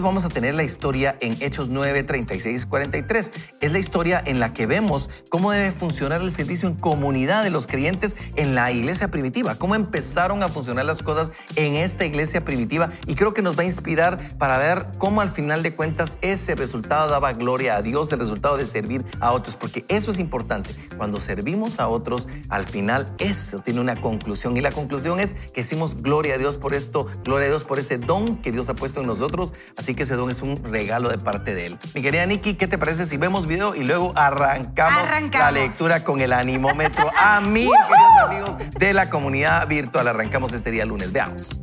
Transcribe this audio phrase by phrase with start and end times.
[0.00, 3.32] Hoy vamos a tener la historia en Hechos 9, 36 43.
[3.60, 7.50] Es la historia en la que vemos cómo debe funcionar el servicio en comunidad de
[7.50, 12.46] los creyentes en la iglesia primitiva, cómo empezaron a funcionar las cosas en esta iglesia
[12.46, 16.16] primitiva y creo que nos va a inspirar para ver cómo al final de cuentas
[16.22, 20.18] ese resultado daba gloria a Dios, el resultado de servir a otros, porque eso es
[20.18, 20.70] importante.
[20.96, 25.60] Cuando servimos a otros, al final eso tiene una conclusión y la conclusión es que
[25.60, 28.74] hicimos gloria a Dios por esto, gloria a Dios por ese don que Dios ha
[28.74, 31.78] puesto en nosotros, así que ese don es un regalo de parte de Él.
[31.94, 36.20] Mi querida Nikki, ¿qué te parece si vemos video y luego arrancamos, la lectura con
[36.20, 40.08] el animómetro a mí, queridos amigos de la comunidad virtual?
[40.08, 41.60] Arrancamos este día lunes, veamos.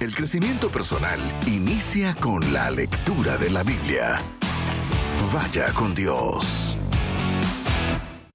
[0.00, 4.22] El crecimiento personal inicia con la lectura de la Biblia.
[5.32, 6.77] Vaya con Dios.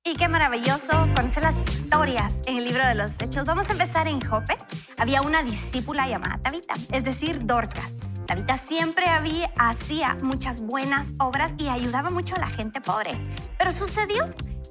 [0.05, 3.45] Y qué maravilloso conocer las historias en el libro de los Hechos.
[3.45, 4.57] Vamos a empezar en Jope.
[4.97, 7.89] Había una discípula llamada Tabita, es decir, Dorcas.
[8.27, 13.17] Tabita siempre había, hacía muchas buenas obras y ayudaba mucho a la gente pobre.
[13.57, 14.25] Pero sucedió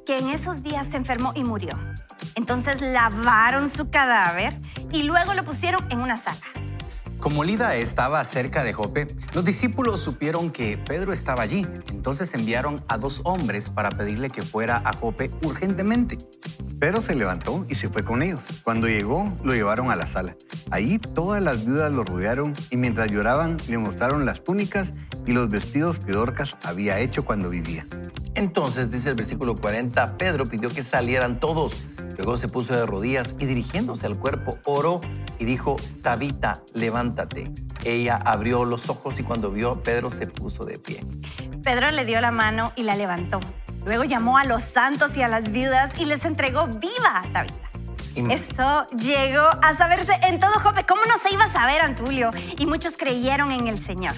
[0.04, 1.78] que en esos días se enfermó y murió.
[2.34, 4.60] Entonces lavaron su cadáver
[4.92, 6.42] y luego lo pusieron en una sala.
[7.22, 11.66] Como Lida estaba cerca de Jope, los discípulos supieron que Pedro estaba allí.
[12.02, 16.18] Entonces enviaron a dos hombres para pedirle que fuera a Jope urgentemente.
[16.80, 18.40] Pedro se levantó y se fue con ellos.
[18.64, 20.34] Cuando llegó, lo llevaron a la sala.
[20.72, 24.94] Allí todas las viudas lo rodearon y mientras lloraban le mostraron las túnicas
[25.26, 27.86] y los vestidos que Dorcas había hecho cuando vivía.
[28.34, 31.84] Entonces, dice el versículo 40, Pedro pidió que salieran todos.
[32.16, 35.00] Luego se puso de rodillas y dirigiéndose al cuerpo, oró
[35.38, 37.52] y dijo, Tabita, levántate.
[37.84, 41.06] Ella abrió los ojos y cuando vio a Pedro se puso de pie.
[41.62, 43.40] Pedro le dio la mano y la levantó.
[43.84, 47.70] Luego llamó a los santos y a las viudas y les entregó viva a Tabita.
[48.14, 50.84] Eso llegó a saberse en todo Jope.
[50.84, 52.30] ¿Cómo no se iba a saber, Antulio?
[52.58, 54.14] Y muchos creyeron en el Señor.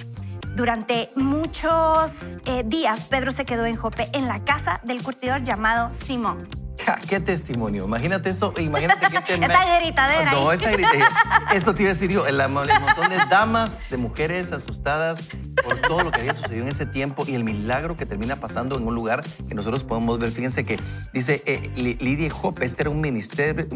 [0.57, 2.11] Durante muchos
[2.45, 6.64] eh, días, Pedro se quedó en Jope, en la casa del curtidor llamado Simón.
[7.09, 7.85] ¿Qué testimonio?
[7.85, 9.45] Imagínate eso, imagínate que te...
[9.45, 10.33] esa gritadera.
[10.33, 11.09] No, esa gritadera.
[11.55, 15.23] Esto te iba a decir yo, el, el, montón de damas, de mujeres asustadas
[15.65, 18.77] por todo lo que había sucedido en ese tiempo y el milagro que termina pasando
[18.77, 20.31] en un lugar que nosotros podemos ver.
[20.31, 20.79] Fíjense que
[21.13, 23.67] dice eh, Lidia Jope, este era un ministerio,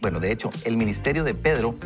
[0.00, 1.76] bueno, de hecho, el ministerio de Pedro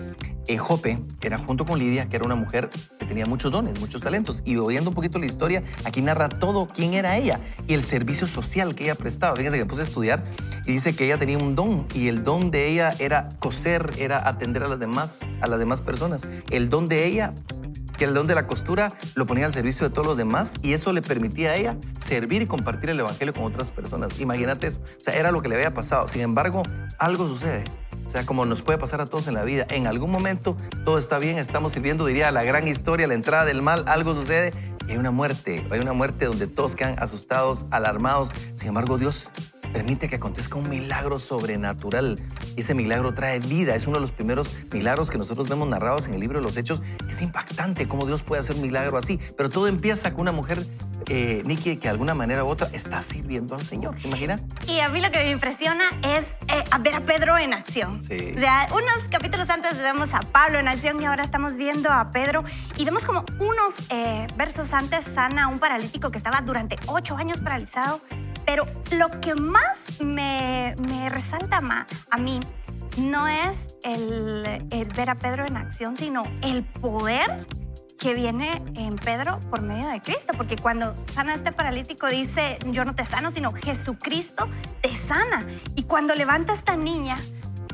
[0.49, 4.01] en Jope era junto con Lidia, que era una mujer que tenía muchos dones, muchos
[4.01, 4.43] talentos.
[4.45, 8.27] Y oyendo un poquito la historia, aquí narra todo quién era ella y el servicio
[8.27, 9.37] social que ella prestaba.
[9.37, 10.25] Fíjense que puse a estudiar
[10.67, 14.29] y dice que ella tenía un don y el don de ella era coser, era
[14.29, 16.27] atender a las demás, a las demás personas.
[16.51, 17.35] El don de ella
[17.99, 20.73] que el don de la costura lo ponía al servicio de todos los demás y
[20.73, 24.19] eso le permitía a ella servir y compartir el evangelio con otras personas.
[24.21, 24.81] Imagínate eso.
[24.81, 26.07] O sea, era lo que le había pasado.
[26.07, 26.63] Sin embargo,
[26.99, 27.65] algo sucede.
[28.07, 29.67] O sea, como nos puede pasar a todos en la vida.
[29.69, 33.61] En algún momento todo está bien, estamos sirviendo, diría, la gran historia, la entrada del
[33.61, 34.53] mal, algo sucede
[34.87, 35.67] y hay una muerte.
[35.71, 38.31] Hay una muerte donde todos quedan asustados, alarmados.
[38.55, 39.31] Sin embargo, Dios
[39.73, 42.21] permite que acontezca un milagro sobrenatural.
[42.57, 43.75] Ese milagro trae vida.
[43.75, 46.57] Es uno de los primeros milagros que nosotros vemos narrados en el libro de los
[46.57, 46.83] Hechos.
[47.09, 49.19] Es impactante cómo Dios puede hacer un milagro así.
[49.37, 50.67] Pero todo empieza con una mujer
[51.07, 53.97] eh, Nikki, que de alguna manera u otra está sirviendo al Señor.
[53.97, 54.43] ¿Te imaginas?
[54.67, 58.03] Y a mí lo que me impresiona es eh, ver a Pedro en acción.
[58.05, 58.35] Sí.
[58.37, 62.11] O sea, unos capítulos antes vemos a Pablo en acción y ahora estamos viendo a
[62.11, 62.45] Pedro
[62.77, 67.17] y vemos como unos eh, versos antes sana a un paralítico que estaba durante ocho
[67.17, 68.01] años paralizado.
[68.45, 69.58] Pero lo que más
[70.05, 72.41] me, me resalta más a mí
[72.99, 77.47] no es el, el ver a Pedro en acción, sino el poder
[77.99, 82.59] que viene en Pedro por medio de Cristo, porque cuando sana a este paralítico dice,
[82.67, 84.49] yo no te sano, sino Jesucristo
[84.81, 85.47] te sana.
[85.75, 87.17] Y cuando levanta a esta niña,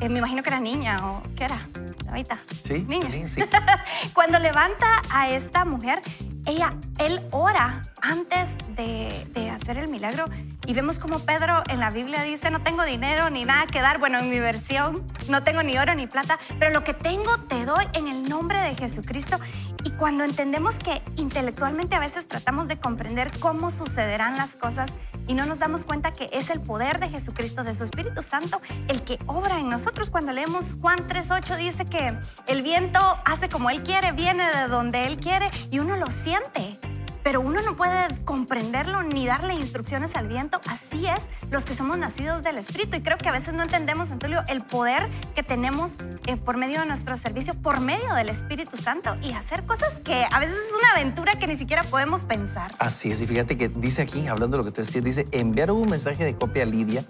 [0.01, 1.67] eh, me imagino que era niña o qué era,
[2.09, 2.37] ahorita.
[2.63, 3.27] Sí, niña.
[3.27, 3.41] sí.
[4.13, 6.01] cuando levanta a esta mujer,
[6.45, 10.25] ella, él ora antes de, hacer el milagro
[10.67, 13.99] y vemos como Pedro en la Biblia dice, no tengo dinero ni nada que dar,
[13.99, 17.65] bueno, en mi versión, no tengo ni oro ni plata, pero lo que tengo te
[17.65, 19.37] doy en el nombre de Jesucristo.
[19.85, 24.91] Y cuando entendemos que intelectualmente a veces tratamos de comprender cómo sucederán las cosas
[25.25, 28.61] y no nos damos cuenta que es el poder de Jesucristo, de su Espíritu Santo,
[28.89, 30.09] el que obra en nosotros.
[30.09, 32.17] Cuando leemos Juan 3.8 dice que
[32.47, 36.77] el viento hace como Él quiere, viene de donde Él quiere y uno lo siente
[37.25, 40.61] pero uno no puede comprenderlo ni darle instrucciones al viento.
[40.69, 42.97] Así es los que somos nacidos del Espíritu.
[42.97, 45.93] Y creo que a veces no entendemos, Antulio, el poder que tenemos
[46.27, 50.23] eh, por medio de nuestro servicio, por medio del Espíritu Santo y hacer cosas que
[50.31, 52.71] a veces es una aventura que ni siquiera podemos pensar.
[52.77, 53.19] Así es.
[53.19, 56.23] Y fíjate que dice aquí, hablando de lo que tú decías, dice, enviaron un mensaje
[56.23, 57.05] de copia a Lidia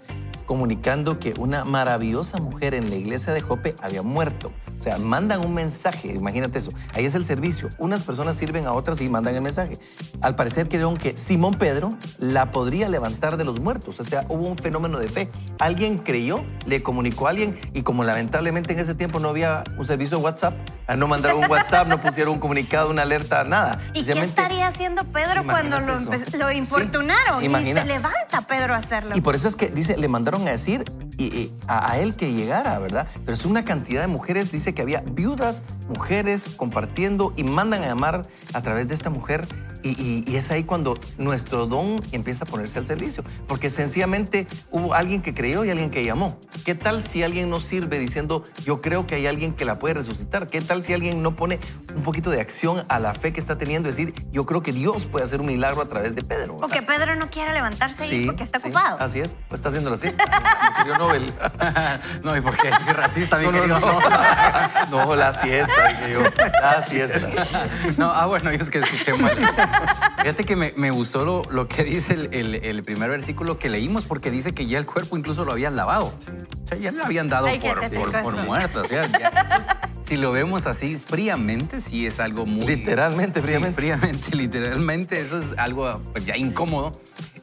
[0.46, 4.52] comunicando que una maravillosa mujer en la iglesia de Jope había muerto.
[4.78, 6.70] O sea, mandan un mensaje, imagínate eso.
[6.94, 7.68] Ahí es el servicio.
[7.78, 9.78] Unas personas sirven a otras y mandan el mensaje.
[10.20, 14.00] Al parecer creyeron que Simón Pedro la podría levantar de los muertos.
[14.00, 15.30] O sea, hubo un fenómeno de fe.
[15.58, 19.84] Alguien creyó, le comunicó a alguien y como lamentablemente en ese tiempo no había un
[19.84, 20.56] servicio de WhatsApp,
[20.96, 23.78] no mandaron un WhatsApp, no pusieron un comunicado, una alerta, nada.
[23.92, 25.94] ¿Y qué estaría haciendo Pedro cuando lo,
[26.38, 27.44] lo infortunaron?
[27.44, 29.12] y se levanta Pedro a hacerlo.
[29.14, 30.84] Y por eso es que dice, le mandaron a decir
[31.18, 33.06] y, a, él que llegara, ¿verdad?
[33.24, 37.86] Pero es una cantidad de mujeres, dice que había viudas, mujeres compartiendo y mandan a
[37.86, 38.22] llamar
[38.52, 39.46] a través de esta mujer
[39.94, 45.22] y, es ahí cuando nuestro don empieza a ponerse al servicio, porque sencillamente hubo alguien
[45.22, 46.38] que creyó y alguien que llamó.
[46.64, 49.94] ¿Qué tal si alguien no sirve diciendo, yo creo que hay alguien que la puede
[49.94, 50.46] resucitar?
[50.46, 51.58] ¿Qué tal si alguien no pone
[51.94, 53.88] un poquito de acción a la fe que está teniendo?
[53.88, 56.56] Es decir, yo creo que Dios puede hacer un milagro a través de Pedro.
[56.56, 58.98] O que Pedro no quiera levantarse sí, porque está ocupado.
[59.00, 60.24] Así es, pues está haciendo la siesta.
[60.98, 61.32] Nobel.
[62.22, 63.80] no, y porque es racista, mi no, querido.
[63.80, 64.90] No, no.
[64.90, 66.20] no, la siesta, dije yo.
[66.60, 67.28] La siesta.
[67.96, 69.36] No, ah, bueno, es que escuché mal.
[70.18, 74.66] Fíjate que me, gustó lo, que dice el, primer versículo que leímos, porque dice que
[74.66, 76.06] ya el cuerpo incluso lo habían lavado.
[76.06, 78.82] O sea, ya le habían dado por, por, muerto.
[78.82, 79.08] O sea,
[80.02, 82.66] si lo vemos así fríamente, sí es algo muy...
[82.66, 83.74] Literalmente, fríamente.
[83.74, 86.92] fríamente, literalmente, eso es algo pues, ya incómodo.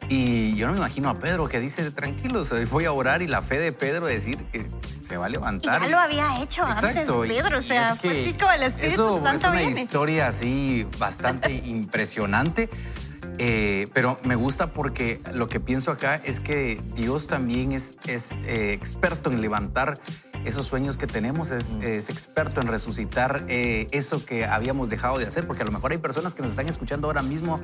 [0.10, 3.42] Y yo no me imagino a Pedro que dice, tranquilo, voy a orar y la
[3.42, 4.68] fe de Pedro decir que
[5.00, 5.82] se va a levantar.
[5.82, 9.44] ya lo había hecho antes Pedro, o sea, fue así como el Espíritu eso es
[9.44, 12.70] una historia así bastante impresionante.
[13.40, 18.34] Eh, pero me gusta porque lo que pienso acá es que Dios también es, es
[18.46, 19.96] eh, experto en levantar
[20.46, 21.78] esos sueños que tenemos, es,
[22.10, 25.98] experto en resucitar eh, eso que habíamos dejado de hacer, porque a lo mejor hay
[25.98, 27.60] personas que nos están escuchando ahora mismo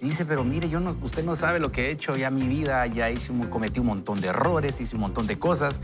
[0.00, 2.46] y dice, pero mire, yo no, usted no sabe lo que he hecho ya mi
[2.46, 5.80] vida, ya hice cometí un montón de errores, hice un montón de cosas,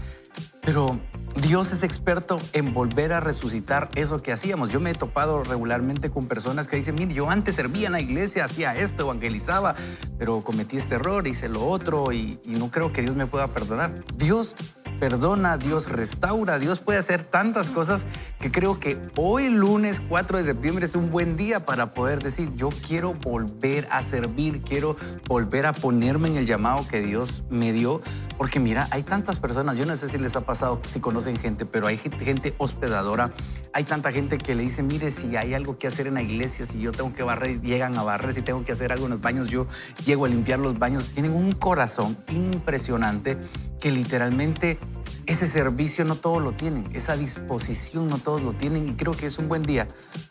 [0.61, 0.99] pero
[1.43, 4.69] Dios es experto en volver a resucitar eso que hacíamos.
[4.69, 8.01] Yo me he topado regularmente con personas que dicen, mire, yo antes servía en la
[8.01, 9.75] iglesia, hacía esto, evangelizaba,
[10.19, 13.49] pero cometí este error, hice lo otro y, y no creo que Dios me pueda
[13.49, 13.95] perdonar.
[14.17, 14.55] Dios
[14.99, 18.05] perdona, Dios restaura, Dios puede hacer tantas cosas
[18.39, 22.55] que creo que hoy lunes 4 de septiembre es un buen día para poder decir,
[22.57, 24.97] yo quiero volver a servir, quiero
[25.29, 28.01] volver a ponerme en el llamado que Dios me dio,
[28.37, 31.67] porque mira, hay tantas personas, yo no sé si les ha pasado, si conocen gente,
[31.67, 33.33] pero hay gente, hospedadora,
[33.73, 36.65] hay tanta gente que le dice, mire, si hay algo que hacer en la iglesia,
[36.65, 39.21] si yo tengo que barrer, llegan a barrer, si tengo que hacer algo en los
[39.21, 39.67] baños, yo
[40.05, 43.39] llego a limpiar los baños, tienen un corazón impresionante
[43.81, 44.79] que literalmente
[45.27, 49.27] ese servicio no todos lo tienen, esa disposición no todos lo tienen y creo que
[49.27, 49.87] es un buen día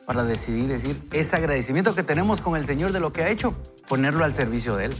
[0.05, 3.55] para decidir decir ese agradecimiento que tenemos con el Señor de lo que ha hecho,
[3.87, 4.95] ponerlo al servicio de Él.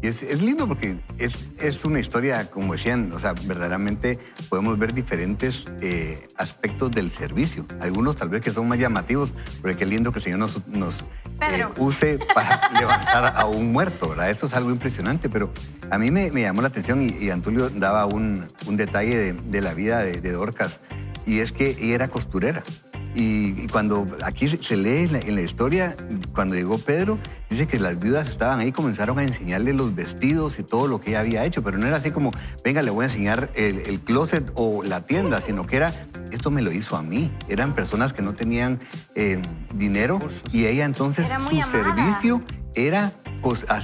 [0.00, 4.94] Es, es, lindo porque es, es, una historia, como decían, o sea, verdaderamente podemos ver
[4.94, 7.66] diferentes eh, aspectos del servicio.
[7.80, 11.04] Algunos tal vez que son más llamativos, pero qué lindo que el Señor nos, nos
[11.40, 14.30] eh, use para levantar a un muerto, ¿verdad?
[14.30, 15.50] Eso es algo impresionante, pero
[15.90, 19.74] a mí me, llamó la atención y, Antulio daba un, un detalle de, de, la
[19.74, 20.80] vida de, Dorcas,
[21.26, 22.62] y es que ella era costurera.
[23.14, 25.96] Y, cuando aquí se lee en la, historia,
[26.34, 27.18] cuando llegó Pedro,
[27.50, 31.10] dice que las viudas estaban ahí, comenzaron a enseñarle los vestidos y todo lo que
[31.10, 32.30] ella había hecho, pero no era así como,
[32.62, 35.92] venga, le voy a enseñar el, closet o la tienda, sino que era,
[36.32, 37.32] esto me lo hizo a mí.
[37.48, 38.78] Eran personas que no tenían
[39.14, 39.40] eh,
[39.74, 40.18] dinero
[40.52, 42.42] y ella entonces su servicio
[42.74, 43.12] era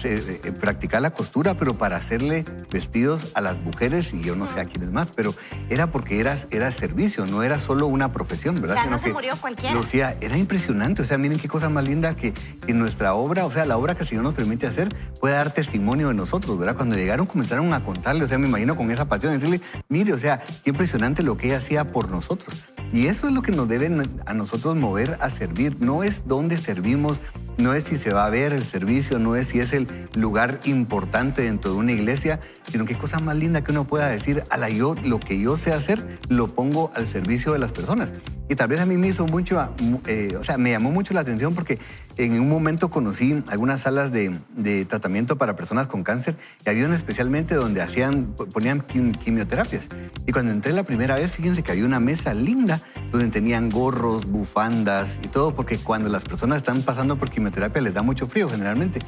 [0.04, 4.46] eh, eh, practicar la costura, pero para hacerle vestidos a las mujeres y yo no
[4.46, 5.34] sé a quiénes más, pero
[5.70, 8.76] era porque era, era servicio, no era solo una profesión, ¿verdad?
[8.76, 9.74] O sea, no se murió cualquiera.
[9.74, 12.34] Lucía, era impresionante, o sea, miren qué cosa más linda que,
[12.66, 15.52] en nuestra obra, o sea, la obra que el Señor nos permite hacer, puede dar
[15.52, 16.76] testimonio de nosotros, ¿verdad?
[16.76, 20.18] Cuando llegaron comenzaron a contarle, o sea, me imagino con esa pasión, decirle, mire, o
[20.18, 22.66] sea, qué impresionante lo que ella hacía por nosotros.
[22.92, 23.90] Y eso es lo que nos debe
[24.26, 27.20] a nosotros mover a servir, no es dónde servimos,
[27.58, 30.60] no es si se va a ver el servicio, no es si es el lugar
[30.64, 34.56] importante dentro de una iglesia, sino qué cosa más linda que uno pueda decir, a
[34.56, 38.10] la yo, lo que yo sé hacer, lo pongo al servicio de las personas.
[38.48, 39.74] Y tal vez a mí me hizo mucho,
[40.06, 41.78] eh, o sea, me llamó mucho la atención porque
[42.16, 44.40] en un momento conocí algunas salas de,
[44.88, 49.88] tratamiento para personas con cáncer y había una especialmente donde hacían, ponían quimioterapias.
[50.26, 52.80] Y cuando entré la primera vez, fíjense que había una mesa linda
[53.10, 57.94] donde tenían gorros, bufandas y todo, porque cuando las personas están pasando por quimioterapia les
[57.94, 59.00] da mucho frío generalmente.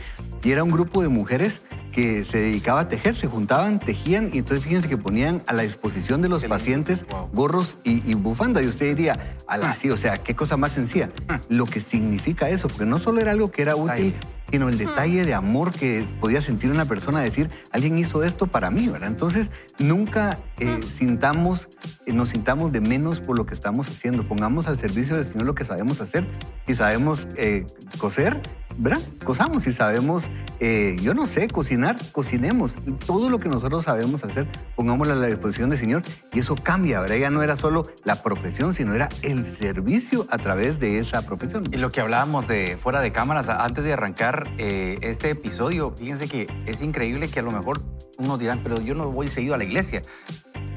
[0.43, 1.63] Y era un grupo de mujeres
[1.97, 5.63] que se dedicaba a tejer, se juntaban, tejían y entonces fíjense que ponían a la
[5.63, 7.31] disposición de los Qué pacientes Wow.
[7.33, 8.63] gorros y, y bufanda.
[8.63, 11.11] Y usted diría, ala, sí, o sea, qué cosa más sencilla.
[11.49, 14.15] Lo que significa eso, porque no solo era algo que era útil, Ay.
[14.51, 18.71] Sino el detalle de amor que podía sentir una persona decir, alguien hizo esto para
[18.71, 19.09] mí, ¿verdad?
[19.09, 21.69] Entonces, nunca eh, sintamos,
[22.07, 24.23] eh, nos sintamos de menos por lo que estamos haciendo.
[24.23, 26.27] Pongamos al servicio del Señor lo que sabemos hacer.
[26.67, 27.67] Si sabemos eh,
[27.99, 28.41] coser,
[28.79, 29.01] ¿verdad?
[29.25, 29.65] Cosamos.
[29.65, 30.25] Si sabemos,
[30.61, 32.75] eh, yo no sé, cocinar, cocinemos.
[33.07, 37.01] Todo lo que nosotros sabemos hacer, pongámoslo a la disposición del Señor y eso cambia,
[37.01, 37.17] ¿verdad?
[37.17, 41.69] Ya no era solo la profesión, sino era el servicio a través de esa profesión.
[41.73, 46.29] Y lo que hablábamos de fuera de cámaras, antes de arrancar eh, este episodio, fíjense
[46.29, 47.83] que es increíble que a lo mejor
[48.19, 50.03] unos dirán, pero yo no voy seguido a la iglesia.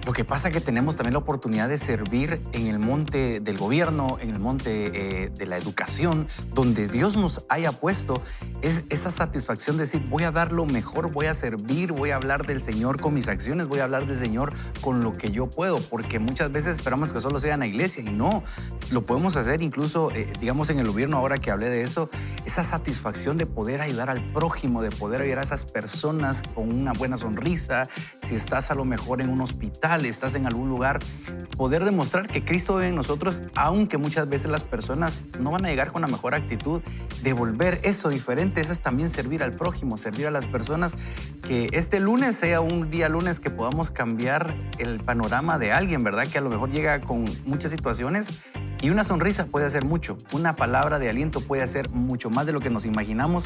[0.05, 3.57] Lo que pasa es que tenemos también la oportunidad de servir en el monte del
[3.57, 8.21] gobierno, en el monte eh, de la educación, donde Dios nos haya puesto
[8.61, 12.15] es esa satisfacción de decir, voy a dar lo mejor, voy a servir, voy a
[12.15, 15.47] hablar del Señor con mis acciones, voy a hablar del Señor con lo que yo
[15.47, 18.43] puedo, porque muchas veces esperamos que solo sea en la iglesia y no,
[18.91, 22.09] lo podemos hacer incluso, eh, digamos, en el gobierno, ahora que hablé de eso,
[22.45, 26.93] esa satisfacción de poder ayudar al prójimo, de poder ayudar a esas personas con una
[26.93, 27.87] buena sonrisa,
[28.21, 30.99] si estás a lo mejor en un hospital, estás en algún lugar,
[31.57, 35.69] poder demostrar que Cristo vive en nosotros, aunque muchas veces las personas no van a
[35.69, 36.81] llegar con la mejor actitud,
[37.23, 40.95] devolver eso diferente, eso es también servir al prójimo, servir a las personas,
[41.41, 46.27] que este lunes sea un día lunes que podamos cambiar el panorama de alguien, ¿verdad?
[46.27, 48.41] Que a lo mejor llega con muchas situaciones
[48.81, 52.53] y una sonrisa puede hacer mucho, una palabra de aliento puede hacer mucho más de
[52.53, 53.45] lo que nos imaginamos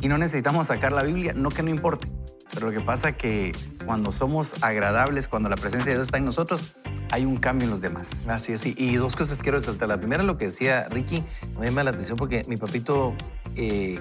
[0.00, 2.08] y no necesitamos sacar la Biblia, no que no importe.
[2.52, 3.52] Pero lo que pasa que
[3.86, 6.74] cuando somos agradables, cuando la presencia de Dios está en nosotros,
[7.10, 8.26] hay un cambio en los demás.
[8.28, 9.88] Así es, y- y dos cosas quiero resaltar.
[9.88, 11.22] La primera, lo que decía Ricky,
[11.58, 13.14] me llama la atención porque mi papito
[13.56, 13.98] eh,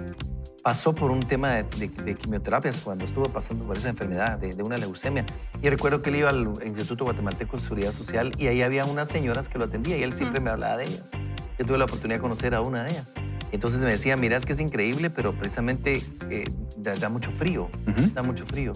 [0.63, 4.53] pasó por un tema de, de- de quimioterapias cuando estuvo pasando por esa enfermedad de,
[4.53, 5.25] de una leucemia.
[5.61, 9.09] Y recuerdo que él iba al Instituto Guatemalteco de Seguridad Social y ahí había unas
[9.09, 11.11] señoras que lo atendía y él siempre me hablaba de ellas.
[11.57, 13.13] Yo tuve la oportunidad de conocer a una de ellas.
[13.51, 16.45] Entonces me decía, mira, es que es increíble, pero precisamente eh,
[16.77, 17.69] da, da mucho frío,
[18.13, 18.73] da mucho frío.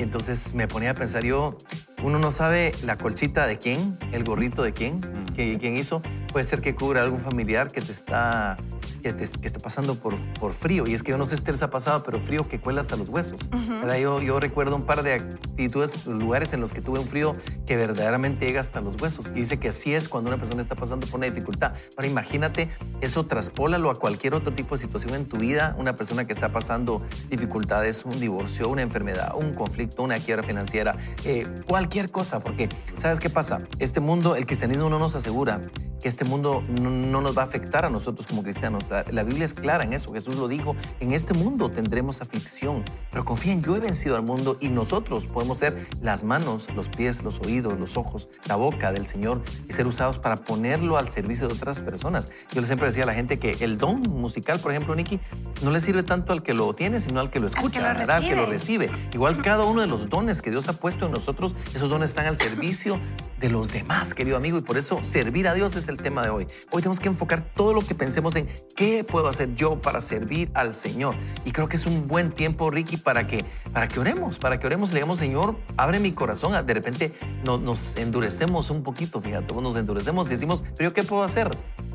[0.00, 1.58] Y entonces me ponía a pensar yo,
[2.02, 5.34] uno no sabe la colchita de quién, el gorrito de quién, Mm.
[5.34, 6.00] que, quién hizo.
[6.32, 8.56] Puede ser que cubra algún familiar que te está,
[9.02, 10.84] que te, que está pasando por, por frío.
[10.86, 12.80] Y es que yo no sé si te les ha pasado, pero frío que cuela
[12.80, 13.50] hasta los huesos.
[13.50, 13.98] ¿verdad?
[13.98, 17.34] yo, yo recuerdo un par de actitudes, lugares en los que tuve un frío
[17.66, 19.30] que verdaderamente llega hasta los huesos.
[19.34, 21.72] Y dice que así es cuando una persona está pasando por una dificultad.
[21.96, 25.74] Ahora imagínate, eso traspólalo a cualquier otro tipo de situación en tu vida.
[25.78, 30.96] Una persona que está pasando dificultades, un divorcio, una enfermedad, un conflicto, una quiebra financiera,
[31.24, 32.40] eh, cualquier cosa.
[32.40, 33.58] Porque, ¿sabes qué pasa?
[33.78, 35.60] Este mundo, el cristianismo no nos asegura
[36.00, 38.88] que este mundo no, no nos va a afectar a nosotros como cristianos.
[38.88, 40.12] La, la Biblia es clara en eso.
[40.12, 44.56] Jesús lo dijo, en este mundo tendremos aflicción, pero confíen, yo he vencido al mundo
[44.60, 49.06] y nosotros podemos ser las manos, los pies, los oídos, los ojos, la boca del
[49.06, 52.30] Señor y ser usados para ponerlo al servicio de otras personas.
[52.52, 55.20] Yo siempre decía a la gente que el don musical, por ejemplo, Nicky,
[55.62, 58.16] no le sirve tanto al que lo tiene, sino al que lo escucha, lo ¿verdad?
[58.16, 58.86] Al que lo recibe.
[58.86, 59.10] recibe.
[59.12, 62.26] Igual cada uno de los dones que Dios ha puesto en nosotros, esos dones están
[62.26, 62.98] al servicio
[63.38, 66.30] de los demás, querido amigo, y por eso servir a Dios es el tema de
[66.30, 66.46] hoy.
[66.70, 70.50] Hoy tenemos que enfocar todo lo que pensemos en qué puedo hacer yo para servir
[70.54, 71.14] al Señor.
[71.44, 74.66] Y creo que es un buen tiempo, Ricky, para que, para que oremos, para que
[74.66, 76.52] oremos le digamos, Señor, abre mi corazón.
[76.66, 77.12] De repente
[77.44, 81.50] no- nos endurecemos un poquito, fíjate, nos endurecemos y decimos, pero yo qué puedo hacer?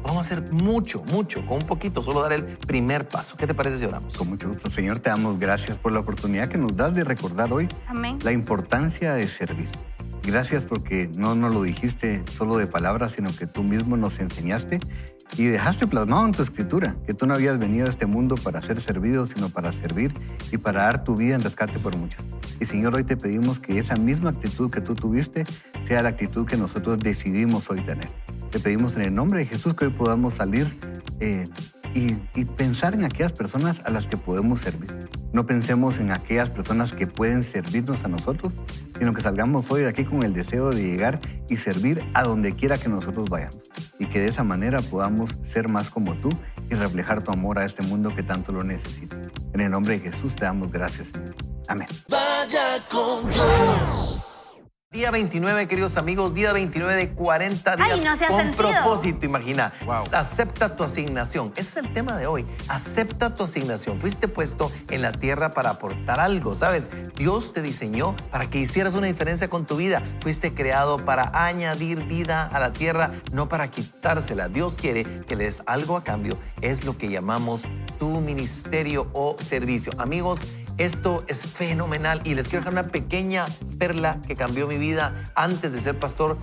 [0.05, 3.35] Vamos a hacer mucho, mucho, con un poquito, solo dar el primer paso.
[3.37, 4.15] ¿Qué te parece si oramos?
[4.15, 7.51] Con mucho gusto, Señor, te damos gracias por la oportunidad que nos das de recordar
[7.51, 8.19] hoy Amén.
[8.23, 9.67] la importancia de servir.
[10.21, 14.79] Gracias porque no nos lo dijiste solo de palabras, sino que tú mismo nos enseñaste
[15.37, 18.61] y dejaste plasmado en tu escritura que tú no habías venido a este mundo para
[18.61, 20.13] ser servido, sino para servir
[20.51, 22.23] y para dar tu vida en rescate por muchos.
[22.59, 25.45] Y Señor, hoy te pedimos que esa misma actitud que tú tuviste
[25.83, 28.09] sea la actitud que nosotros decidimos hoy tener.
[28.55, 30.79] Te pedimos en el nombre de Jesús que hoy podamos salir
[31.19, 31.45] eh,
[31.93, 32.13] y,
[32.45, 35.09] pensar en aquellas personas a las que podemos servir.
[35.33, 38.53] No pensemos en aquellas personas que pueden servirnos a nosotros,
[38.97, 41.19] sino que salgamos hoy de aquí con el deseo de llegar
[41.49, 43.59] y servir a donde quiera que nosotros vayamos.
[43.99, 46.29] Y que de esa manera podamos ser más como tú
[46.69, 49.17] y reflejar tu amor a este mundo que tanto lo necesita.
[49.51, 51.11] En el nombre de Jesús te damos gracias.
[51.67, 51.89] Amén.
[54.95, 58.69] Día 29, queridos amigos, día 29 de 40 días Ay, no se ha con sentido.
[58.69, 59.73] propósito, imagina.
[59.85, 60.05] Wow.
[60.13, 61.51] Acepta tu asignación.
[61.57, 62.45] Ese es el tema de hoy.
[62.69, 63.99] Acepta tu asignación.
[63.99, 66.89] Fuiste puesto en la tierra para aportar algo, ¿sabes?
[67.17, 70.01] Dios te diseñó para que hicieras una diferencia con tu vida.
[70.21, 74.47] Fuiste creado para añadir vida a la tierra, no para quitársela.
[74.47, 76.37] Dios quiere que le des algo a cambio.
[76.61, 77.63] Es lo que llamamos
[77.99, 79.91] tu ministerio o servicio.
[79.97, 80.39] Amigos,
[80.77, 83.45] esto es fenomenal y les quiero dejar una pequeña
[83.77, 84.84] perla que cambió mi vida
[85.35, 86.37] antes de ser pastor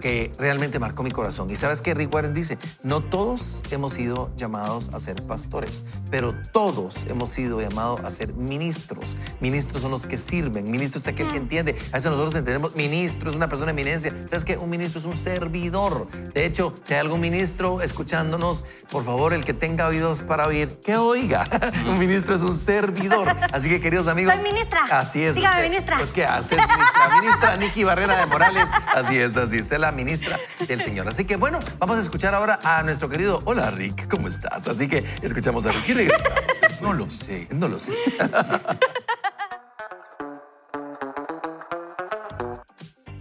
[0.00, 1.48] que realmente marcó mi corazón.
[1.50, 6.34] Y sabes que Rick Warren dice, no todos hemos sido llamados a ser pastores, pero
[6.52, 9.16] todos hemos sido llamados a ser ministros.
[9.40, 11.76] Ministros son los que sirven, ministro es aquel que entiende.
[11.92, 14.14] A veces nosotros entendemos, ministro es una persona de eminencia.
[14.26, 14.56] ¿Sabes qué?
[14.56, 16.08] Un ministro es un servidor.
[16.34, 20.80] De hecho, si hay algún ministro escuchándonos, por favor, el que tenga oídos para oír,
[20.80, 21.48] que oiga.
[21.88, 23.28] un ministro es un servidor.
[23.52, 24.34] Así que, queridos amigos.
[24.34, 24.80] Soy ministra.
[24.90, 25.34] Así es.
[25.34, 25.70] Dígame, usted.
[25.70, 25.96] ministra.
[25.98, 26.56] Pues, ¿qué hace?
[26.56, 28.68] Ministra, ministra Nikki Barrera de Morales.
[28.94, 29.58] Así es, así.
[29.58, 31.08] Es la ministra del Señor.
[31.08, 33.42] Así que, bueno, vamos a escuchar ahora a nuestro querido.
[33.44, 34.68] Hola, Rick, ¿cómo estás?
[34.68, 36.40] Así que escuchamos a Rick y regresamos.
[36.80, 37.48] No lo sé.
[37.50, 37.94] No lo sé.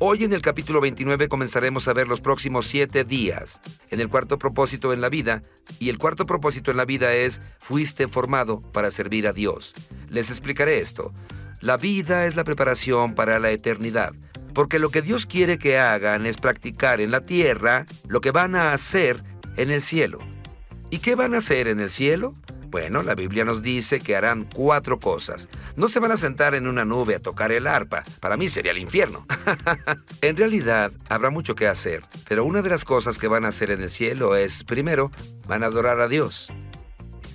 [0.02, 3.60] Hoy en el capítulo 29 comenzaremos a ver los próximos siete días.
[3.90, 5.42] En el cuarto propósito en la vida,
[5.78, 9.74] y el cuarto propósito en la vida es, fuiste formado para servir a Dios.
[10.08, 11.14] Les explicaré esto.
[11.60, 14.14] La vida es la preparación para la eternidad,
[14.54, 18.56] porque lo que Dios quiere que hagan es practicar en la tierra lo que van
[18.56, 19.24] a hacer
[19.58, 20.20] en el cielo.
[20.90, 22.34] ¿Y qué van a hacer en el cielo?
[22.70, 25.50] Bueno, la Biblia nos dice que harán cuatro cosas.
[25.76, 28.04] No se van a sentar en una nube a tocar el arpa.
[28.20, 29.26] Para mí sería el infierno.
[30.22, 32.04] en realidad, habrá mucho que hacer.
[32.28, 35.12] Pero una de las cosas que van a hacer en el cielo es, primero,
[35.48, 36.54] van a adorar a Dios.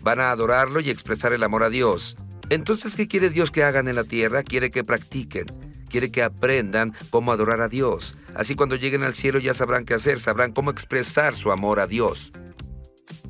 [0.02, 2.16] Van a adorarlo y expresar el amor a Dios.
[2.48, 4.44] Entonces, ¿qué quiere Dios que hagan en la tierra?
[4.44, 5.46] Quiere que practiquen.
[5.94, 8.18] Quiere que aprendan cómo adorar a Dios.
[8.34, 11.86] Así cuando lleguen al cielo ya sabrán qué hacer, sabrán cómo expresar su amor a
[11.86, 12.32] Dios.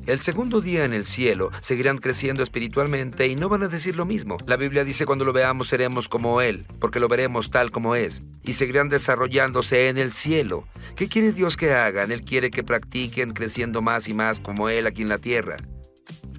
[0.07, 4.05] El segundo día en el cielo seguirán creciendo espiritualmente y no van a decir lo
[4.05, 4.37] mismo.
[4.47, 8.23] La Biblia dice cuando lo veamos seremos como Él, porque lo veremos tal como es,
[8.41, 10.67] y seguirán desarrollándose en el cielo.
[10.95, 12.11] ¿Qué quiere Dios que hagan?
[12.11, 15.57] Él quiere que practiquen creciendo más y más como Él aquí en la tierra.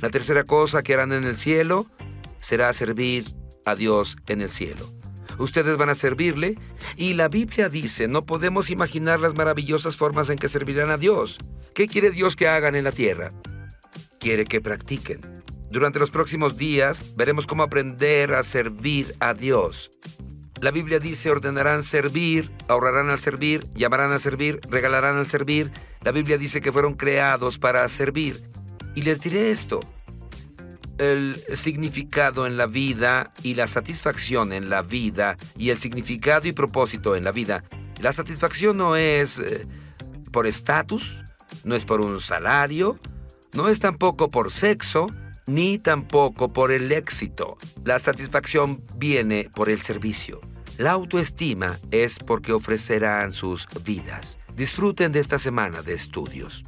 [0.01, 1.87] La tercera cosa que harán en el cielo
[2.41, 3.33] será servir
[3.65, 4.96] a Dios en el cielo.
[5.39, 6.57] Ustedes van a servirle
[6.97, 11.39] y la Biblia dice, no podemos imaginar las maravillosas formas en que servirán a Dios.
[11.75, 13.31] ¿Qué quiere Dios que hagan en la tierra?
[14.19, 15.21] Quiere que practiquen.
[15.71, 19.91] Durante los próximos días veremos cómo aprender a servir a Dios.
[20.61, 25.71] La Biblia dice ordenarán servir, ahorrarán al servir, llamarán a servir, regalarán al servir.
[26.03, 28.41] La Biblia dice que fueron creados para servir.
[28.95, 29.81] Y les diré esto,
[30.99, 36.53] el significado en la vida y la satisfacción en la vida y el significado y
[36.53, 37.65] propósito en la vida.
[38.01, 39.67] La satisfacción no es eh,
[40.33, 41.19] por estatus,
[41.65, 42.99] no es por un salario,
[43.53, 45.07] no es tampoco por sexo,
[45.47, 47.57] ni tampoco por el éxito.
[47.85, 50.41] La satisfacción viene por el servicio.
[50.77, 54.39] La autoestima es porque ofrecerán sus vidas.
[54.55, 56.63] Disfruten de esta semana de estudios.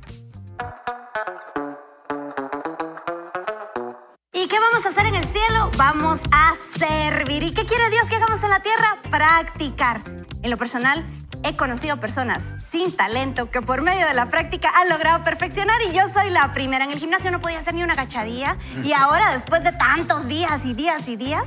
[4.49, 5.71] ¿Y qué vamos a hacer en el cielo?
[5.77, 7.43] Vamos a servir.
[7.43, 8.97] ¿Y qué quiere Dios que hagamos en la tierra?
[9.11, 10.01] Practicar.
[10.43, 11.05] En lo personal,
[11.45, 15.93] he conocido personas sin talento que por medio de la práctica han logrado perfeccionar y
[15.93, 16.87] yo soy la primera.
[16.87, 20.65] En el gimnasio no podía hacer ni una cachadilla y ahora, después de tantos días
[20.65, 21.45] y días y días,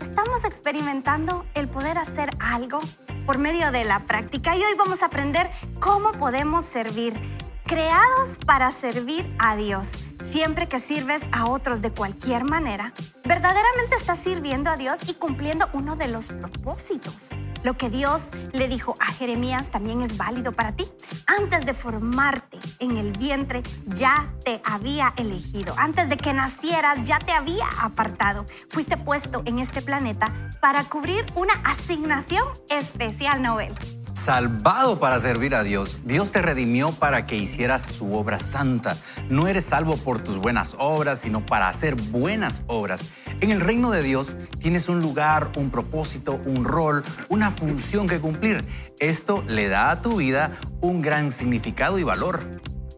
[0.00, 2.78] estamos experimentando el poder hacer algo
[3.26, 7.20] por medio de la práctica y hoy vamos a aprender cómo podemos servir.
[7.64, 9.88] Creados para servir a Dios.
[10.30, 12.92] Siempre que sirves a otros de cualquier manera,
[13.24, 17.28] verdaderamente estás sirviendo a Dios y cumpliendo uno de los propósitos.
[17.62, 20.84] Lo que Dios le dijo a Jeremías también es válido para ti.
[21.26, 25.74] Antes de formarte en el vientre, ya te había elegido.
[25.76, 28.46] Antes de que nacieras, ya te había apartado.
[28.70, 34.01] Fuiste puesto en este planeta para cubrir una asignación especial, Noel.
[34.14, 36.00] Salvado para servir a Dios.
[36.04, 38.96] Dios te redimió para que hicieras su obra santa.
[39.28, 43.04] No eres salvo por tus buenas obras, sino para hacer buenas obras.
[43.40, 48.20] En el reino de Dios tienes un lugar, un propósito, un rol, una función que
[48.20, 48.64] cumplir.
[49.00, 52.40] Esto le da a tu vida un gran significado y valor.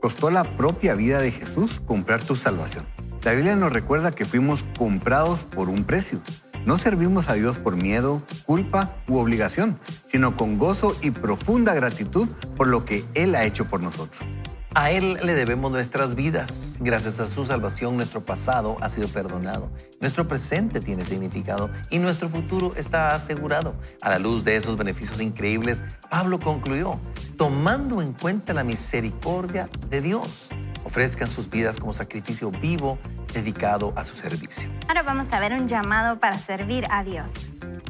[0.03, 2.85] Costó la propia vida de Jesús comprar tu salvación.
[3.23, 6.21] La Biblia nos recuerda que fuimos comprados por un precio.
[6.67, 12.29] No servimos a Dios por miedo, culpa u obligación, sino con gozo y profunda gratitud
[12.57, 14.25] por lo que Él ha hecho por nosotros.
[14.77, 16.77] A Él le debemos nuestras vidas.
[16.81, 19.71] Gracias a su salvación, nuestro pasado ha sido perdonado.
[20.01, 23.77] Nuestro presente tiene significado y nuestro futuro está asegurado.
[24.03, 26.99] A la luz de esos beneficios increíbles, Pablo concluyó,
[27.39, 30.51] tomando en cuenta la misericordia de Dios,
[30.83, 32.99] ofrezcan sus vidas como sacrificio vivo
[33.33, 34.69] dedicado a su servicio.
[34.89, 37.31] Ahora vamos a ver un llamado para servir a Dios.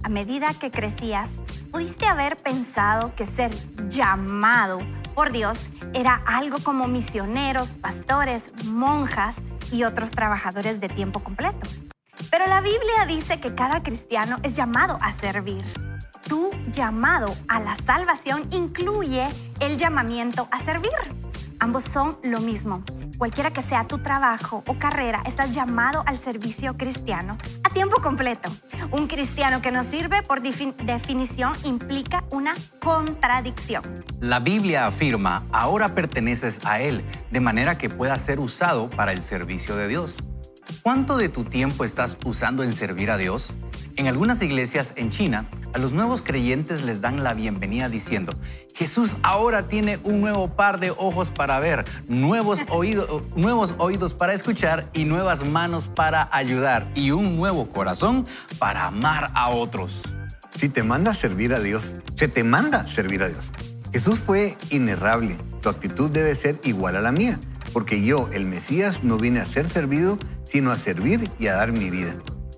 [0.02, 1.28] A medida que crecías,
[1.72, 3.54] pudiste haber pensado que ser
[3.88, 4.80] llamado
[5.14, 5.58] por Dios
[5.94, 9.36] era algo como misioneros, pastores, monjas
[9.70, 11.60] y otros trabajadores de tiempo completo.
[12.30, 15.64] Pero la Biblia dice que cada cristiano es llamado a servir.
[16.28, 19.28] Tu llamado a la salvación incluye
[19.60, 20.92] el llamamiento a servir.
[21.60, 22.82] Ambos son lo mismo.
[23.18, 28.50] Cualquiera que sea tu trabajo o carrera, estás llamado al servicio cristiano a tiempo completo.
[28.90, 33.82] Un cristiano que no sirve, por definición, implica una contradicción.
[34.20, 39.22] La Biblia afirma, ahora perteneces a Él, de manera que pueda ser usado para el
[39.22, 40.18] servicio de Dios.
[40.82, 43.54] ¿Cuánto de tu tiempo estás usando en servir a Dios?
[43.96, 48.34] En algunas iglesias en China, a los nuevos creyentes les dan la bienvenida diciendo,
[48.74, 54.32] Jesús ahora tiene un nuevo par de ojos para ver, nuevos, oídos, nuevos oídos para
[54.32, 58.26] escuchar y nuevas manos para ayudar y un nuevo corazón
[58.58, 60.12] para amar a otros.
[60.58, 61.84] Si te manda servir a Dios,
[62.16, 63.52] se te manda servir a Dios.
[63.92, 67.38] Jesús fue inerrable, tu actitud debe ser igual a la mía,
[67.72, 71.70] porque yo, el Mesías, no vine a ser servido, sino a servir y a dar
[71.70, 72.14] mi vida.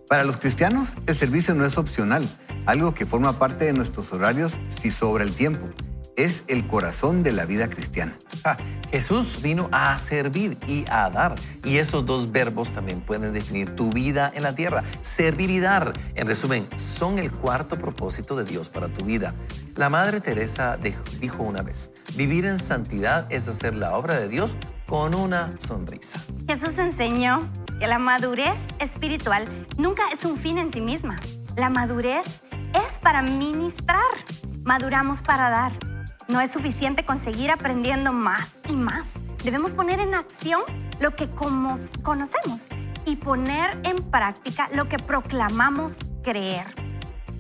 [0.08, 2.28] Para los cristianos, el servicio no es opcional,
[2.64, 5.66] algo que forma parte de nuestros horarios si sobra el tiempo.
[6.16, 8.16] Es el corazón de la vida cristiana.
[8.90, 11.34] Jesús vino a servir y a dar.
[11.64, 14.84] Y esos dos verbos también pueden definir tu vida en la tierra.
[15.02, 19.34] Servir y dar, en resumen, son el cuarto propósito de Dios para tu vida.
[19.74, 20.78] La Madre Teresa
[21.20, 26.20] dijo una vez, vivir en santidad es hacer la obra de Dios con una sonrisa.
[26.46, 27.40] Jesús enseñó
[27.78, 29.44] que la madurez espiritual
[29.76, 31.20] nunca es un fin en sí misma.
[31.56, 34.00] La madurez es para ministrar.
[34.62, 35.72] Maduramos para dar.
[36.28, 39.12] No es suficiente conseguir aprendiendo más y más.
[39.44, 40.62] Debemos poner en acción
[40.98, 42.62] lo que conocemos
[43.04, 45.92] y poner en práctica lo que proclamamos
[46.24, 46.66] creer.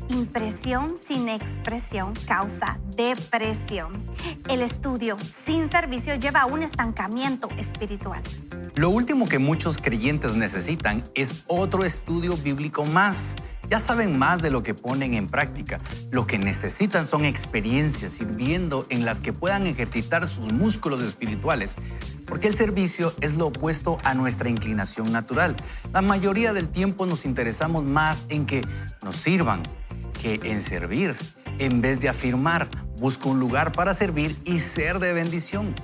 [0.08, 3.92] Impresión sin expresión causa depresión.
[4.48, 8.22] El estudio sin servicio lleva a un estancamiento espiritual.
[8.76, 13.34] Lo último que muchos creyentes necesitan es otro estudio bíblico más.
[13.68, 15.78] Ya saben más de lo que ponen en práctica.
[16.10, 21.74] Lo que necesitan son experiencias sirviendo en las que puedan ejercitar sus músculos espirituales.
[22.26, 25.56] Porque el servicio es lo opuesto a nuestra inclinación natural.
[25.92, 28.62] La mayoría del tiempo nos interesamos más en que
[29.02, 29.62] nos sirvan,
[30.34, 31.16] en servir.
[31.58, 35.74] En vez de afirmar, busca un lugar para servir y ser de bendición.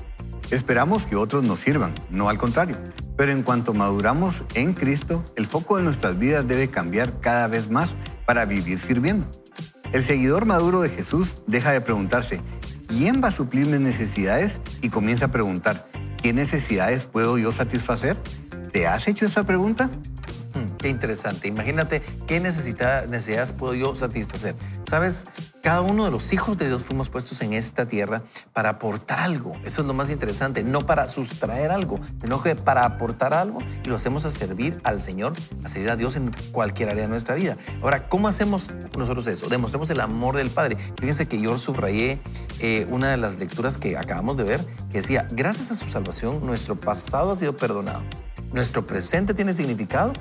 [0.51, 2.77] Esperamos que otros nos sirvan, no al contrario.
[3.17, 7.71] Pero en cuanto maduramos en Cristo, el foco de nuestras vidas debe cambiar cada vez
[7.71, 7.91] más
[8.27, 9.27] para vivir sirviendo.
[9.93, 12.41] El seguidor maduro de Jesús deja de preguntarse,
[12.87, 14.61] ¿quién va a suplir mis necesidades?
[14.81, 15.89] Y comienza a preguntar,
[16.23, 18.17] ¿qué necesidades puedo yo satisfacer?
[18.73, 19.91] ¿Te has hecho esa pregunta?
[20.83, 21.47] Qué interesante.
[21.47, 24.57] Imagínate qué necesidades puedo yo satisfacer.
[24.85, 25.27] Sabes,
[25.63, 29.53] cada uno de los hijos de Dios fuimos puestos en esta tierra para aportar algo.
[29.65, 30.65] Eso es lo más interesante.
[30.65, 35.01] No para sustraer algo, sino que para aportar algo y lo hacemos a servir al
[35.01, 37.57] Señor, a servir a Dios en cualquier área de nuestra vida.
[37.81, 38.69] Ahora, ¿cómo hacemos
[38.99, 39.49] nosotros eso?
[39.49, 40.77] Demostremos el amor del Padre.
[40.99, 42.19] Fíjense que yo subrayé
[42.59, 46.45] eh, una de las lecturas que acabamos de ver que decía, gracias a su salvación,
[46.45, 48.03] nuestro pasado ha sido perdonado.
[48.53, 50.13] Nuestro presente tiene significado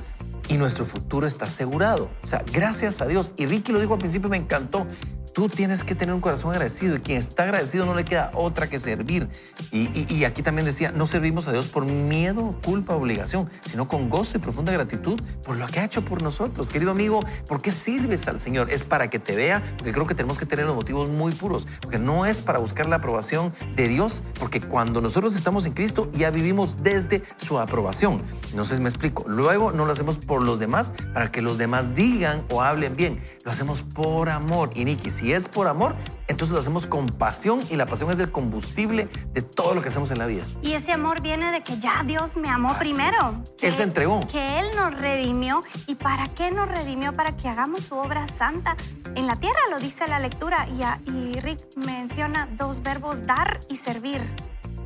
[0.50, 2.10] y nuestro futuro está asegurado.
[2.24, 3.32] O sea, gracias a Dios.
[3.38, 4.86] Y Ricky lo dijo al principio, me encantó.
[5.34, 8.70] Tú tienes que tener un corazón agradecido y quien está agradecido no le queda otra
[8.70, 9.30] que servir.
[9.72, 14.38] Y, aquí también decía, no servimos a Dios por miedo, culpa, obligación, sino con gozo
[14.38, 16.70] y profunda gratitud por lo que ha hecho por nosotros.
[16.70, 18.70] Querido amigo, ¿por qué sirves al Señor?
[18.70, 21.68] Es para que te vea, porque creo que tenemos que tener los motivos muy puros,
[21.82, 26.10] porque no es para buscar la aprobación de Dios, porque cuando nosotros estamos en Cristo
[26.14, 28.22] ya vivimos desde su aprobación.
[28.54, 29.26] No si me explico.
[29.28, 33.22] Luego no lo hacemos por los demás para que los demás digan o hablen bien.
[33.44, 34.72] Lo hacemos por amor.
[34.76, 35.96] Y Niki, si es por amor,
[36.28, 39.90] entonces lo hacemos con pasión y la pasión es el combustible de todo lo que
[39.90, 40.44] hacemos en la vida.
[40.64, 43.18] Y ese amor viene de que ya Dios me amó primero.
[43.62, 44.28] él se entregó.
[44.28, 45.62] Que Él nos redimió.
[45.86, 47.14] ¿Y para qué nos redimió?
[47.14, 48.76] Para que hagamos su obra santa
[49.14, 50.68] en la tierra, lo dice la lectura.
[50.70, 54.22] Y, y Rick menciona dos verbos, dar y servir.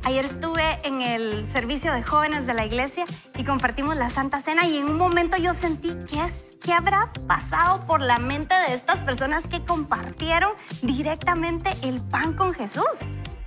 [0.04, 3.04] Ayer estuve en el servicio de jóvenes de la iglesia
[3.36, 7.12] y compartimos la Santa Cena y en un momento yo sentí que es, ¿qué habrá
[7.26, 12.84] pasado por la mente de estas personas que compartieron directamente el pan con Jesús?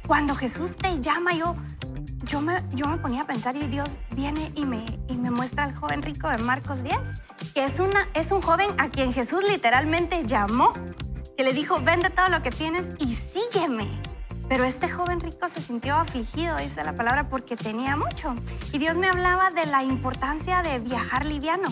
[0.05, 1.55] Cuando Jesús te llama, yo,
[2.25, 5.63] yo me, yo me ponía a pensar y Dios viene y me, y me muestra
[5.63, 6.97] al joven rico de Marcos 10,
[7.53, 10.73] que es, una, es un joven a quien Jesús literalmente llamó,
[11.37, 14.08] que le dijo, vende todo lo que tienes y sígueme.
[14.49, 18.33] Pero este joven rico se sintió afligido, dice la palabra, porque tenía mucho.
[18.73, 21.69] Y Dios me hablaba de la importancia de viajar liviano.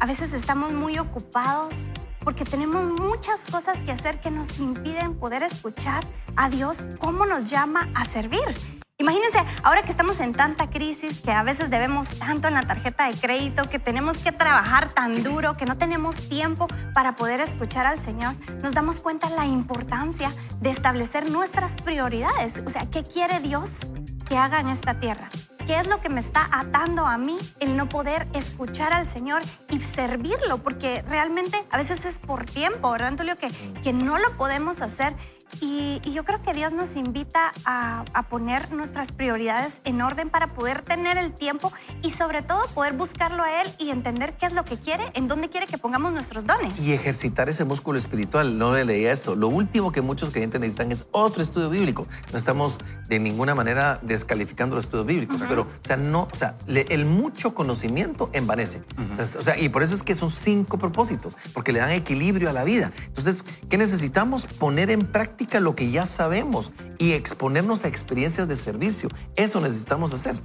[0.00, 1.74] A veces estamos muy ocupados
[2.20, 6.02] porque tenemos muchas cosas que hacer que nos impiden poder escuchar
[6.34, 8.83] a Dios cómo nos llama a servir.
[9.04, 13.06] Imagínense, ahora que estamos en tanta crisis, que a veces debemos tanto en la tarjeta
[13.06, 17.84] de crédito, que tenemos que trabajar tan duro, que no tenemos tiempo para poder escuchar
[17.84, 20.30] al Señor, nos damos cuenta la importancia
[20.62, 22.54] de establecer nuestras prioridades.
[22.64, 23.80] O sea, ¿qué quiere Dios
[24.24, 25.28] que haga en esta tierra?
[25.66, 29.42] ¿Qué es lo que me está atando a mí el no poder escuchar al Señor
[29.70, 30.58] y servirlo?
[30.58, 33.34] Porque realmente a veces es por tiempo, ¿verdad, Antonio?
[33.36, 33.48] Que,
[33.82, 35.16] que no lo podemos hacer.
[35.60, 40.28] Y, y yo creo que Dios nos invita a, a poner nuestras prioridades en orden
[40.28, 44.46] para poder tener el tiempo y sobre todo poder buscarlo a Él y entender qué
[44.46, 46.78] es lo que quiere, en dónde quiere que pongamos nuestros dones.
[46.80, 48.58] Y ejercitar ese músculo espiritual.
[48.58, 49.34] No le leía esto.
[49.36, 52.06] Lo último que muchos creyentes necesitan es otro estudio bíblico.
[52.32, 56.56] No estamos de ninguna manera descalificando los estudios bíblicos, pero, o sea, no, o sea,
[56.66, 58.82] le- el mucho conocimiento envanece.
[59.10, 61.90] o, sea, o sea, y por eso es que son cinco propósitos, porque le dan
[61.90, 62.92] equilibrio a la vida.
[63.06, 64.46] Entonces, ¿qué necesitamos?
[64.46, 69.08] Poner en práctica lo que ya sabemos y exponernos a experiencias de servicio.
[69.36, 70.36] Eso necesitamos hacer.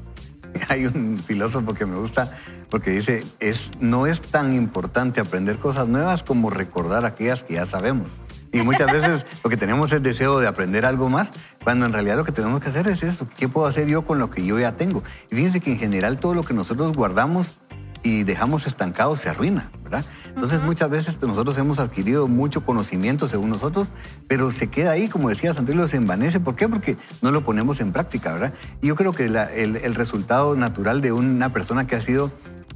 [0.69, 2.35] Hay un filósofo que me gusta
[2.69, 7.65] porque dice, es, no es tan importante aprender cosas nuevas como recordar aquellas que ya
[7.65, 8.07] sabemos.
[8.59, 11.31] Y muchas veces lo que tenemos es deseo de aprender algo más,
[11.63, 13.27] cuando en realidad lo que tenemos que hacer es eso.
[13.37, 15.03] ¿Qué puedo hacer yo con lo que yo ya tengo?
[15.31, 17.59] Y fíjense que en general todo lo que nosotros guardamos
[18.01, 20.05] y dejamos estancado se arruina, ¿verdad?
[20.29, 23.89] Entonces muchas veces nosotros hemos adquirido mucho conocimiento según nosotros,
[24.27, 26.39] pero se queda ahí, como decía Santelio, se envanece.
[26.39, 26.69] ¿Por qué?
[26.69, 28.53] Porque no lo ponemos en práctica, ¿verdad?
[28.81, 32.31] Y yo creo que la- el, el resultado natural de una persona que ha sido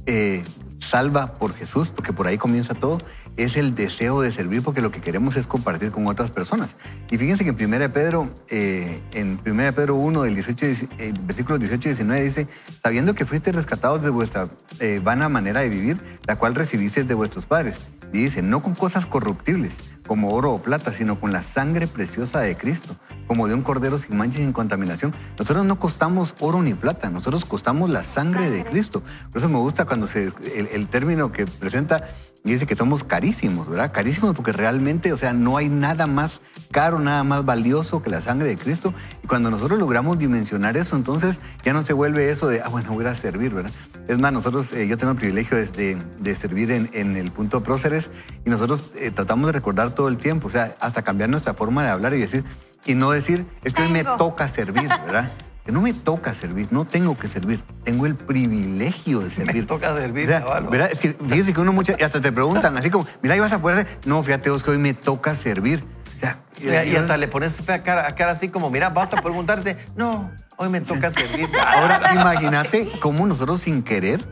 [0.06, 0.42] eh,
[0.78, 2.98] salva por Jesús, porque por ahí comienza todo,
[3.36, 6.76] es el deseo de servir, porque lo que queremos es compartir con otras personas.
[7.10, 11.12] Y fíjense que en 1 Pedro, eh, en 1 Pedro 1, del 18, y- eh,
[11.22, 12.48] versículos 18 y 19, dice,
[12.82, 14.48] sabiendo que fuiste rescatados de vuestra
[14.80, 17.76] eh, vana manera de vivir, la cual recibisteis de vuestros padres.
[18.12, 19.74] Dice, no con cosas corruptibles,
[20.06, 23.98] como oro o plata, sino con la sangre preciosa de Cristo, como de un cordero
[23.98, 25.14] sin mancha y sin contaminación.
[25.38, 28.70] Nosotros no costamos oro ni plata, nosotros costamos la sangre, de Sangre.
[28.70, 29.02] Cristo.
[29.30, 32.04] Por eso me gusta cuando se, el, el término que presenta
[32.44, 33.90] dice que somos carísimos, ¿verdad?
[33.90, 38.20] Carísimos porque realmente, o sea, no hay nada más caro, nada más valioso que la
[38.20, 38.92] sangre de Cristo.
[39.22, 42.92] Y cuando nosotros logramos dimensionar eso, entonces ya no se vuelve eso de, ah, bueno,
[42.92, 43.72] voy a servir, ¿verdad?
[44.08, 47.32] Es más, nosotros, eh, yo tengo el privilegio de, de- de servir en, en el
[47.32, 48.10] punto próceres
[48.44, 51.82] y nosotros eh, tratamos de recordar todo el tiempo, o sea, hasta cambiar nuestra forma
[51.82, 52.44] de hablar y decir,
[52.84, 55.32] y no decir, es que hoy me toca servir, ¿verdad?
[55.64, 59.66] Que no me toca servir, no tengo que servir, tengo el privilegio de servir.
[59.66, 60.60] toca servir, O sea.
[60.60, 60.90] ¿verdad?
[60.92, 63.60] Es que fíjese que uno muchas, y hasta te preguntan así como, mira, ibas a
[63.62, 63.98] poder hacer.
[64.04, 65.82] No, fíjate vos que hoy me toca servir.
[66.14, 69.14] O sea, Y, y hasta le pones fea cara, a cara así como, mira, vas
[69.14, 71.48] a preguntarte, no, hoy me toca servir.
[71.58, 74.22] Ahora, imagínate cómo nosotros sin querer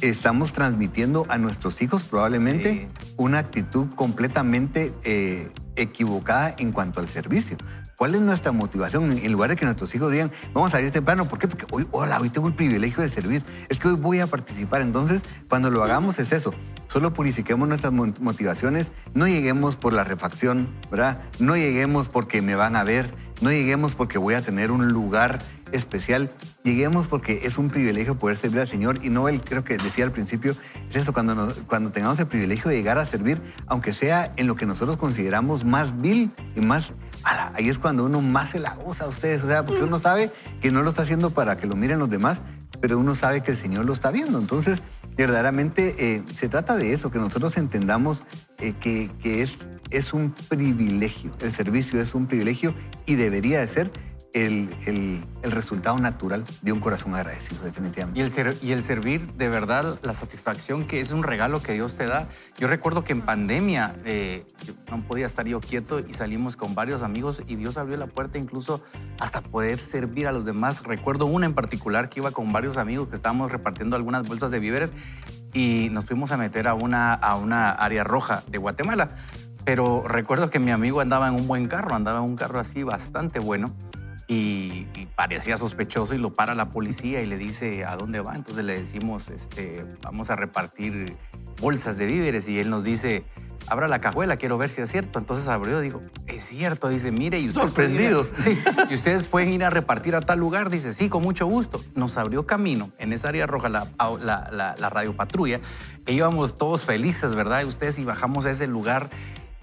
[0.00, 7.56] estamos transmitiendo a nuestros hijos probablemente una actitud completamente eh, equivocada en cuanto al servicio.
[7.96, 9.12] ¿Cuál es nuestra motivación?
[9.12, 11.46] En lugar de que nuestros hijos digan, vamos a salir temprano, ¿por qué?
[11.48, 13.44] Porque hoy, hola, hoy tengo el privilegio de servir.
[13.68, 14.80] Es que hoy voy a participar.
[14.80, 16.54] Entonces, cuando lo hagamos es eso.
[16.88, 18.90] Solo purifiquemos nuestras mo- motivaciones.
[19.12, 21.20] No lleguemos por la refacción, ¿verdad?
[21.40, 23.14] No lleguemos porque me van a ver.
[23.42, 25.38] No lleguemos porque voy a tener un lugar
[25.72, 26.30] especial.
[26.64, 28.98] Lleguemos porque es un privilegio poder servir al Señor.
[29.02, 30.54] Y Noel, creo que decía al principio,
[30.88, 34.46] es eso, cuando, nos- cuando tengamos el privilegio de llegar a servir, aunque sea en
[34.46, 36.92] lo que nosotros consideramos más vil y más...
[37.22, 39.98] ala, ahí es cuando uno más se la usa a ustedes, o sea, porque uno
[39.98, 40.30] sabe
[40.60, 42.40] que no lo está haciendo para que lo miren los demás,
[42.80, 44.38] pero uno sabe que el Señor lo está viendo.
[44.38, 44.82] Entonces,
[45.16, 48.24] verdaderamente eh, se trata de eso, que nosotros entendamos
[48.58, 49.58] eh, que, que es,
[49.90, 52.74] es un privilegio, el servicio es un privilegio
[53.06, 53.90] y debería de ser
[54.32, 58.20] el, el- el resultado natural de un corazón agradecido, definitivamente.
[58.20, 61.72] Y el, ser- y el servir, de verdad, la satisfacción que es un regalo que
[61.72, 62.28] Dios te da.
[62.58, 64.44] Yo recuerdo que en pandemia eh,
[64.90, 68.38] no podía estar yo quieto y salimos con varios amigos y Dios abrió la puerta
[68.38, 68.82] incluso
[69.18, 70.82] hasta poder servir a los demás.
[70.84, 74.58] Recuerdo una en particular que iba con varios amigos que estábamos repartiendo algunas bolsas de
[74.60, 74.92] víveres
[75.52, 79.08] y nos fuimos a meter a una, a una área roja de Guatemala.
[79.64, 82.82] Pero recuerdo que mi amigo andaba en un buen carro, andaba en un carro así
[82.82, 83.74] bastante bueno
[84.30, 88.36] y, y parecía sospechoso y lo para la policía y le dice a dónde va.
[88.36, 91.16] Entonces le decimos, este, vamos a repartir
[91.60, 93.24] bolsas de víveres y él nos dice,
[93.66, 95.18] abra la cajuela, quiero ver si es cierto.
[95.18, 98.24] Entonces abrió, digo, es cierto, dice, mire, y Sorprendido.
[98.28, 101.08] pueden ir a- sí, y ustedes pueden ir a repartir a tal lugar, dice, sí,
[101.08, 101.82] con mucho gusto.
[101.96, 105.58] Nos abrió camino en esa área roja, la, la, la, la radio patrulla,
[106.06, 107.62] e íbamos todos felices, ¿verdad?
[107.62, 109.10] Y ustedes y bajamos a ese lugar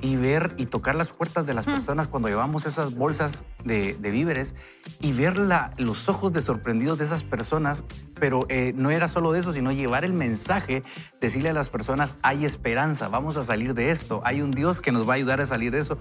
[0.02, 4.12] y ver y tocar las puertas de las personas cuando llevamos esas bolsas de, de
[4.12, 4.54] víveres
[5.02, 7.84] y ver la- los ojos de sorprendidos de esas personas,
[8.20, 10.84] pero eh, no era solo eso, sino llevar el mensaje,
[11.20, 14.92] decirle a las personas, hay esperanza, vamos a salir de esto, hay un Dios que
[14.92, 15.98] nos va a ayudar a salir de eso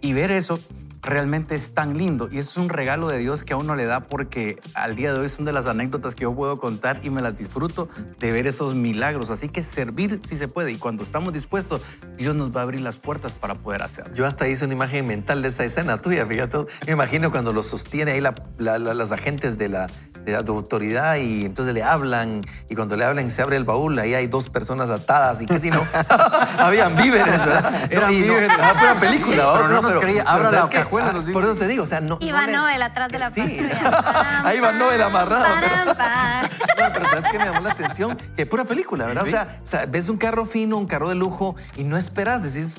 [0.00, 0.58] y ver eso
[1.02, 4.00] realmente es tan lindo y es un regalo de Dios que a uno le da
[4.00, 7.22] porque al día de hoy son de las anécdotas que yo puedo contar y me
[7.22, 9.30] las disfruto de ver esos milagros.
[9.30, 11.80] Así que servir si se puede y cuando estamos dispuestos,
[12.16, 14.14] Dios nos va a abrir las puertas para poder hacerlo.
[14.14, 16.58] Yo hasta hice una imagen mental de esta escena tuya, fíjate.
[16.86, 19.86] Me imagino cuando lo sostiene ahí la- la- la- los agentes de la,
[20.24, 23.98] de la autoridad y entonces le hablan y cuando le hablan se abre el baúl,
[23.98, 25.86] ahí hay dos personas atadas y que si no,
[26.58, 27.92] habían víveres, ¿verdad?
[27.92, 28.50] Eran y no, víveres.
[28.60, 30.22] ah, pura película, Pero no nos creía.
[30.22, 30.66] Abra ¿sabes la?
[30.86, 31.38] Cajuela, Ah, nos dijo.
[31.38, 32.18] Por eso te digo, o sea, no.
[32.20, 33.40] Iba no Noel atrás de la Sí.
[34.44, 35.44] Ahí va Noel amarrado.
[35.60, 38.16] pero- Param, no, pero ¿sabes qué me llamó la atención?
[38.36, 39.24] Que pura película, ¿verdad?
[39.24, 42.42] O, sea, o sea, ves un carro fino, un carro de lujo y no esperas,
[42.42, 42.76] decís,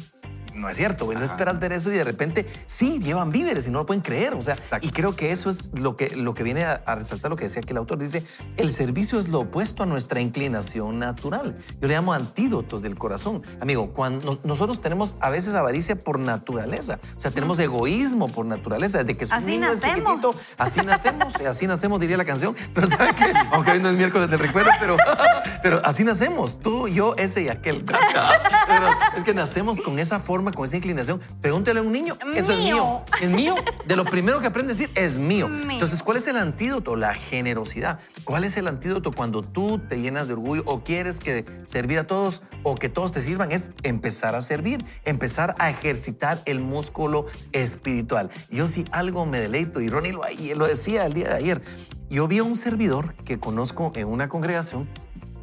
[0.57, 3.71] no es cierto, güey, no esperas ver eso y de repente sí, llevan víveres y
[3.71, 4.33] no lo pueden creer.
[4.33, 4.85] O sea, Exacto.
[4.85, 7.45] y creo que eso es lo que, lo que viene a, a resaltar lo que
[7.45, 7.97] decía aquí el autor.
[7.99, 8.23] Dice,
[8.57, 11.55] el servicio es lo opuesto a nuestra inclinación natural.
[11.79, 13.43] Yo le llamo antídotos del corazón.
[13.61, 16.99] Amigo, cuando nos- nosotros tenemos a veces avaricia por naturaleza.
[17.15, 18.99] O sea, tenemos egoísmo por naturaleza.
[18.99, 19.97] Desde que es un Así niño es nacemos.
[20.15, 22.55] chiquitito, así nacemos, eh, así nacemos, diría la canción.
[22.73, 23.33] Pero ¿sabe qué?
[23.51, 24.97] Aunque hoy no es miércoles del recuerdo, pero,
[25.63, 26.59] pero así nacemos.
[26.59, 27.83] Tú, yo, ese y aquel.
[28.67, 31.19] Pero es que nacemos con esa forma, con esa inclinación.
[31.41, 33.01] Pregúntale a un niño, eso es mío.
[33.21, 33.55] Es mío.
[33.85, 35.47] De lo primero que aprende a decir, es mío.
[35.57, 35.71] Mío.
[35.71, 36.95] Entonces, ¿cuál es el antídoto?
[36.95, 37.99] La generosidad.
[38.23, 42.05] ¿Cuál es el antídoto cuando tú te llenas de orgullo o quieres que servir a
[42.05, 43.51] todos o que todos te sirvan?
[43.51, 48.29] Es empezar a servir, empezar a ejercitar el músculo espiritual.
[48.49, 50.21] Yo sí algo me deleito, y Ronnie lo,
[50.55, 51.61] lo decía el día de ayer.
[52.09, 54.87] Yo vi a un servidor que conozco en una congregación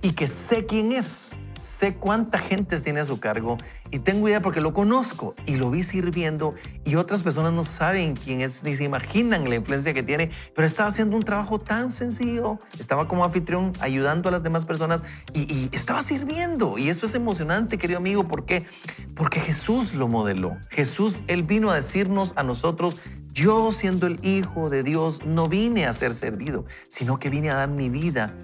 [0.05, 3.57] y que sé quién es, sé cuánta gente tiene a su cargo
[3.91, 8.15] y tengo idea porque lo conozco y lo vi sirviendo y otras personas no saben
[8.15, 11.91] quién es ni se imaginan la influencia que tiene, pero estaba haciendo un trabajo tan
[11.91, 17.07] sencillo, estaba como anfitrión ayudando a las demás personas y, y estaba sirviendo y eso
[17.07, 18.67] es emocionante, querido amigo, ¿por qué?
[19.15, 20.59] Porque Jesús lo modeló.
[20.69, 22.97] Jesús, Él vino a decirnos a nosotros,
[23.33, 27.55] yo siendo el Hijo de Dios, no vine a ser servido, sino que vine a
[27.55, 28.37] dar mi vida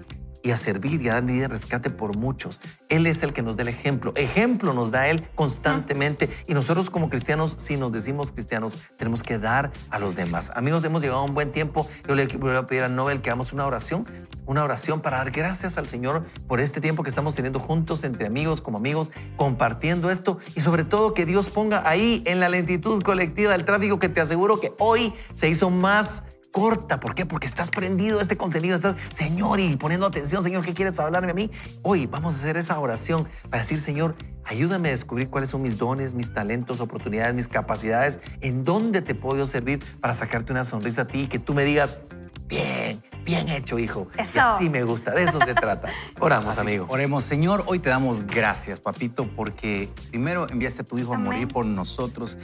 [0.43, 2.59] y a servir y a dar vida en rescate por muchos.
[2.89, 4.13] Él es el que nos da el ejemplo.
[4.15, 6.29] Ejemplo nos da Él constantemente.
[6.47, 10.51] Y nosotros como cristianos, si nos decimos cristianos, tenemos que dar a los demás.
[10.55, 11.87] Amigos, hemos llegado a un buen tiempo.
[12.07, 14.05] Yo le voy a pedir a Nobel que hagamos una oración,
[14.45, 18.27] una oración para dar gracias al Señor por este tiempo que estamos teniendo juntos entre
[18.27, 23.01] amigos, como amigos, compartiendo esto y sobre todo que Dios ponga ahí en la lentitud
[23.01, 26.99] colectiva del tráfico que te aseguro que hoy se hizo más corta.
[26.99, 27.25] ¿Por qué?
[27.25, 28.75] Porque estás prendido a este contenido.
[28.75, 31.49] Estás, Señor, y poniendo atención, Señor, ¿qué quieres hablarme a mí?
[31.81, 35.77] Hoy vamos a hacer esa oración para decir, Señor, ayúdame a descubrir cuáles son mis
[35.77, 41.03] dones, mis talentos, oportunidades, mis capacidades, en dónde te puedo servir para sacarte una sonrisa
[41.03, 41.99] a ti y que tú me digas,
[42.47, 44.07] bien, bien hecho, hijo.
[44.17, 44.41] Y Eso.
[44.41, 45.89] así me gusta, de eso se trata.
[46.19, 46.85] Oramos, amigo.
[46.89, 51.25] Oremos, Señor, hoy te damos gracias, papito, porque primero enviaste a tu Hijo a Amén.
[51.27, 52.37] morir por nosotros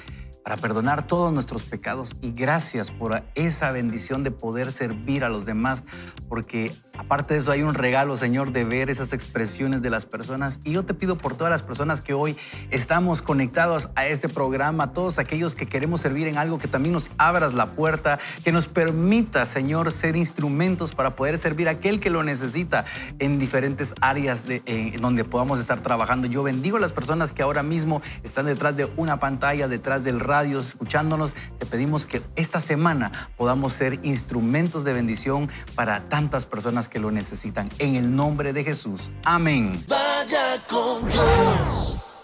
[0.48, 5.46] para perdonar todos nuestros pecados y gracias por esa bendición de poder servir a los
[5.46, 5.84] demás,
[6.30, 10.62] porque aparte de eso hay un regalo, Señor, de ver esas expresiones de las personas
[10.64, 12.38] y yo te pido por todas las personas que hoy
[12.70, 17.10] estamos conectados a este programa, todos aquellos que queremos servir en algo, que también nos
[17.18, 22.10] abras la puerta, que nos permita, Señor, ser instrumentos para poder servir a aquel que
[22.10, 22.86] lo necesita
[23.20, 26.26] en diferentes áreas de, eh, donde podamos estar trabajando.
[26.26, 30.22] Yo bendigo a las personas que ahora mismo están detrás de una pantalla, detrás del
[30.22, 31.34] radio, escuchándonos.
[31.58, 37.12] Te pedimos que esta semana podamos ser instrumentos de bendición para tantas personas que lo
[37.12, 37.70] necesitan.
[37.80, 39.12] En el nombre de Jesús.
[39.24, 39.84] Amén.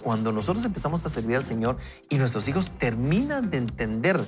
[0.02, 1.78] Cuando nosotros empezamos a servir al Señor
[2.10, 4.19] y nuestros hijos terminan de entender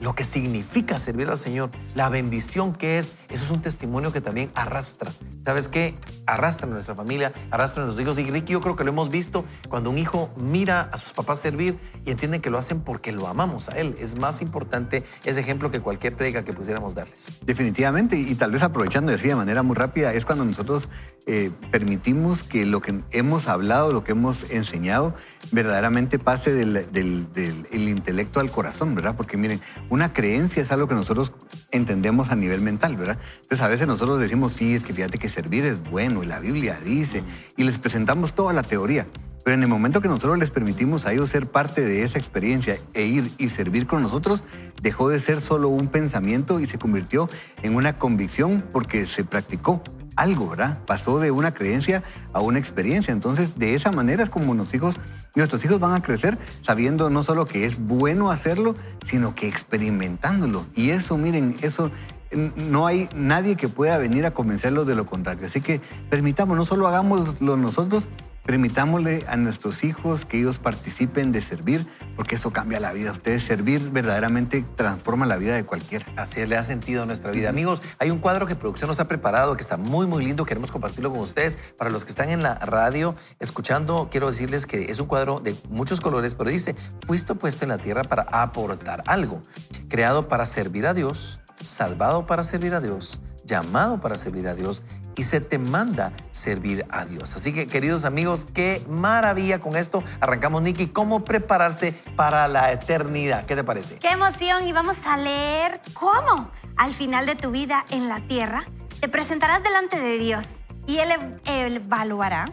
[0.00, 4.20] lo que significa servir al Señor, la bendición que es, eso es un testimonio que
[4.20, 5.10] también arrastra.
[5.44, 5.94] ¿Sabes qué?
[6.26, 8.18] Arrastra a nuestra familia, arrastra a nuestros hijos.
[8.18, 11.40] Y Ricky, yo creo que lo hemos visto cuando un hijo mira a sus papás
[11.40, 13.94] servir y entienden que lo hacen porque lo amamos a él.
[13.98, 17.32] Es más importante ese ejemplo que cualquier predica que pudiéramos darles.
[17.44, 20.88] Definitivamente, y tal vez aprovechando de decir de manera muy rápida, es cuando nosotros
[21.26, 25.14] eh, permitimos que lo que hemos hablado, lo que hemos enseñado,
[25.52, 29.14] verdaderamente pase del, del- del- el intelecto al corazón, ¿verdad?
[29.16, 29.60] Porque miren,
[29.90, 31.32] una creencia es algo que nosotros
[31.70, 33.18] entendemos a nivel mental, ¿verdad?
[33.42, 36.38] Entonces a veces nosotros decimos, sí, es que fíjate que servir es bueno y la
[36.38, 37.22] Biblia dice,
[37.56, 39.06] y les presentamos toda la teoría.
[39.44, 42.76] Pero en el momento que nosotros les permitimos a ellos ser parte de esa experiencia
[42.92, 44.42] e ir y servir con nosotros,
[44.82, 47.30] dejó de ser solo un pensamiento y se convirtió
[47.62, 49.82] en una convicción porque se practicó
[50.16, 50.84] algo, ¿verdad?
[50.84, 53.12] Pasó de una creencia a una experiencia.
[53.12, 55.00] Entonces, de esa manera es como nuestros hijos,
[55.34, 58.74] nuestros hijos van a crecer sabiendo no solo que es bueno hacerlo,
[59.04, 60.66] sino que experimentándolo.
[60.74, 61.90] Y eso, miren, eso
[62.30, 65.46] no hay nadie que pueda venir a convencerlos de lo contrario.
[65.46, 68.06] Así que permitamos, no solo hagámoslo nosotros,
[68.48, 71.86] permitámosle a nuestros hijos que ellos participen de servir,
[72.16, 73.12] porque eso cambia la vida.
[73.12, 76.06] Ustedes servir verdaderamente transforma la vida de cualquiera.
[76.16, 77.50] Así le ha sentido a nuestra vida.
[77.50, 80.46] Amigos, hay un cuadro que producción nos ha preparado que está muy, muy lindo.
[80.46, 81.58] Queremos compartirlo con ustedes.
[81.76, 85.54] Para los que están en la radio escuchando, quiero decirles que es un cuadro de
[85.68, 86.74] muchos colores, pero dice,
[87.06, 89.42] fuiste puesto en la tierra para aportar algo,
[89.90, 94.82] creado para servir a Dios salvado para servir a Dios, llamado para servir a Dios
[95.16, 97.34] y se te manda servir a Dios.
[97.34, 100.04] Así que, queridos amigos, qué maravilla con esto.
[100.20, 103.46] Arrancamos, Nicky, cómo prepararse para la eternidad.
[103.46, 103.96] ¿Qué te parece?
[103.96, 108.64] Qué emoción y vamos a leer cómo al final de tu vida en la tierra
[109.00, 110.44] te presentarás delante de Dios
[110.86, 112.44] y Él evaluará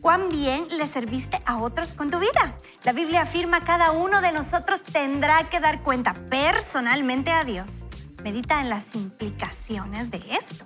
[0.00, 2.56] cuán bien le serviste a otros con tu vida.
[2.84, 7.84] La Biblia afirma cada uno de nosotros tendrá que dar cuenta personalmente a Dios
[8.22, 10.64] medita en las implicaciones de esto.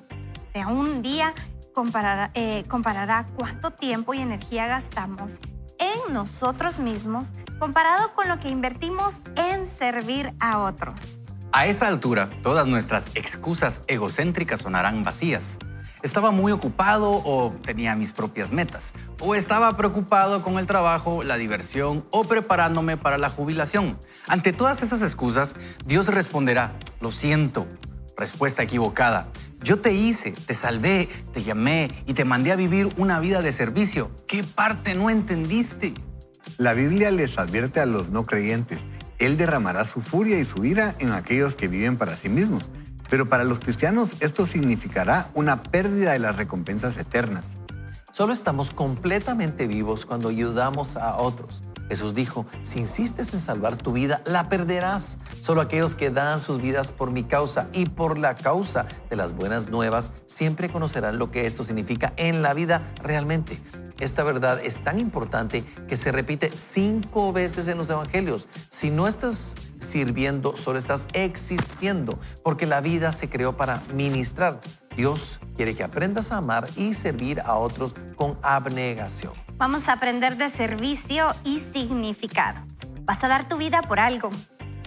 [0.49, 1.35] O sea, un día
[1.75, 5.39] comparará, eh, comparará cuánto tiempo y energía gastamos
[5.79, 11.19] en nosotros mismos comparado con lo que invertimos en servir a otros.
[11.53, 15.59] A esa altura, todas nuestras excusas egocéntricas sonarán vacías
[16.05, 21.39] estaba muy ocupado o tenía mis propias metas, o estaba preocupado con el trabajo, la
[21.39, 23.99] diversión o preparándome para la jubilación.
[24.29, 25.55] Ante todas esas excusas,
[25.87, 27.67] Dios responderá, lo siento,
[28.19, 29.29] respuesta equivocada.
[29.63, 33.53] Yo te hice, te salvé, te llamé y te mandé a vivir una vida de
[33.53, 34.11] servicio.
[34.29, 35.95] ¿Qué parte no entendiste?
[36.59, 38.79] La Biblia les advierte a los no creyentes,
[39.19, 42.69] Él derramará su furia y su ira en aquellos que viven para sí mismos
[43.09, 47.47] pero para los cristianos esto significará una pérdida de las recompensas eternas.
[48.13, 51.63] Solo estamos completamente vivos cuando ayudamos a otros.
[51.89, 55.19] Jesús dijo, si insistes en salvar tu vida, la perderás.
[55.41, 59.35] Solo aquellos que dan sus vidas por mi causa y por la causa de las
[59.35, 63.61] buenas nuevas siempre conocerán lo que esto significa en la vida realmente.
[64.01, 68.49] Esta verdad es tan importante que se repite cinco veces en los evangelios.
[68.69, 74.61] Si no estás sirviendo, solo estás existiendo, porque la vida se creó para ministrar.
[74.97, 79.33] Dios quiere que aprendas a amar y servir a otros con abnegación.
[79.57, 82.61] Vamos a aprender de servicio y significado.
[83.03, 84.31] Vas a dar tu vida por algo.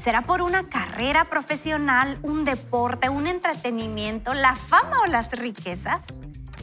[0.03, 6.01] ¿Será por una carrera profesional, un deporte, un entretenimiento, la fama o las riquezas?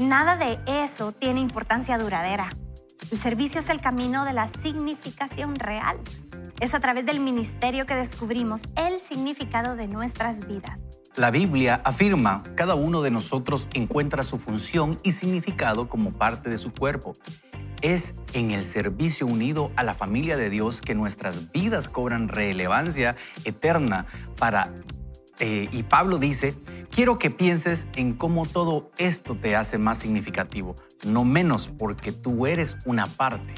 [0.01, 2.49] Nada de eso tiene importancia duradera.
[3.11, 5.99] El servicio es el camino de la significación real.
[6.61, 10.81] Es a través del ministerio que descubrimos el significado de nuestras vidas.
[11.17, 16.59] La Biblia afirma, cada uno de nosotros encuentra su función y significado como parte de
[16.59, 17.13] su cuerpo.
[17.83, 23.15] Es en el servicio unido a la familia de Dios que nuestras vidas cobran relevancia
[23.45, 24.07] eterna
[24.37, 24.75] para...
[25.39, 26.57] Eh, y Pablo dice,
[26.91, 30.75] quiero que pienses en cómo todo esto te hace más significativo,
[31.07, 33.55] no menos porque tú eres una parte.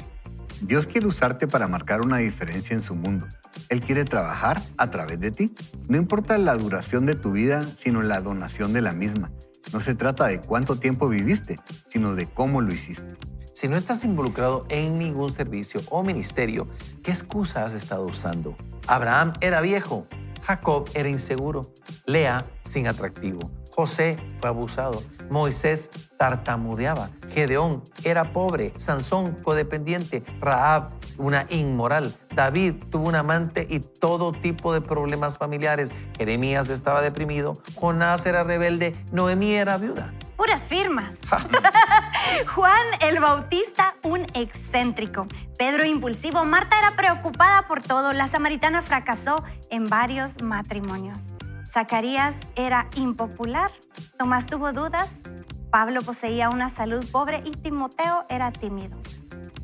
[0.61, 3.27] Dios quiere usarte para marcar una diferencia en su mundo.
[3.69, 5.53] Él quiere trabajar a través de ti.
[5.87, 9.31] No importa la duración de tu vida, sino la donación de la misma.
[9.73, 11.57] No se trata de cuánto tiempo viviste,
[11.89, 13.15] sino de cómo lo hiciste.
[13.53, 16.67] Si no estás involucrado en ningún servicio o ministerio,
[17.03, 18.55] ¿qué excusa has estado usando?
[18.85, 20.07] Abraham era viejo,
[20.43, 21.73] Jacob era inseguro,
[22.05, 31.45] Lea sin atractivo, José fue abusado, Moisés tartamudeaba, Gedeón era pobre, Sansón codependiente, Raab una
[31.49, 38.25] inmoral, David tuvo un amante y todo tipo de problemas familiares, Jeremías estaba deprimido, Jonás
[38.25, 40.13] era rebelde, Noemí era viuda.
[40.37, 41.15] Puras firmas.
[42.55, 45.25] Juan el Bautista, un excéntrico.
[45.57, 46.45] Pedro impulsivo.
[46.45, 48.13] Marta era preocupada por todo.
[48.13, 51.31] La samaritana fracasó en varios matrimonios.
[51.65, 53.71] Zacarías era impopular,
[54.17, 55.21] Tomás tuvo dudas,
[55.69, 58.97] Pablo poseía una salud pobre y Timoteo era tímido.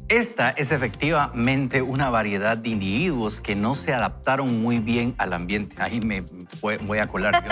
[0.09, 5.81] Esta es efectivamente una variedad de individuos que no se adaptaron muy bien al ambiente.
[5.81, 6.23] Ahí me
[6.61, 7.43] voy a colar.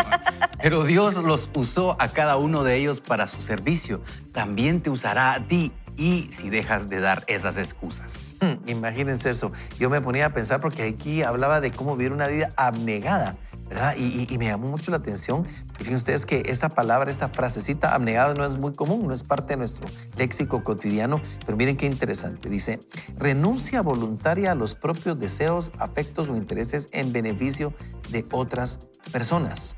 [0.62, 4.02] Pero Dios los usó a cada uno de ellos para su servicio.
[4.32, 8.36] También te usará a ti y si dejas de dar esas excusas.
[8.42, 9.52] Hmm, imagínense eso.
[9.80, 13.38] Yo me ponía a pensar porque aquí hablaba de cómo vivir una vida abnegada
[13.72, 13.96] ¿verdad?
[13.98, 15.48] Y, y- y me llamó mucho la atención.
[15.78, 19.54] Fíjense ustedes que esta palabra, esta frasecita, abnegado, no es muy común, no es parte
[19.54, 19.86] de nuestro
[20.18, 22.50] léxico cotidiano, pero miren qué interesante.
[22.50, 22.80] Dice,
[23.18, 27.74] renuncia voluntaria a los propios deseos, afectos o intereses en beneficio
[28.10, 28.80] de otras
[29.14, 29.78] personas.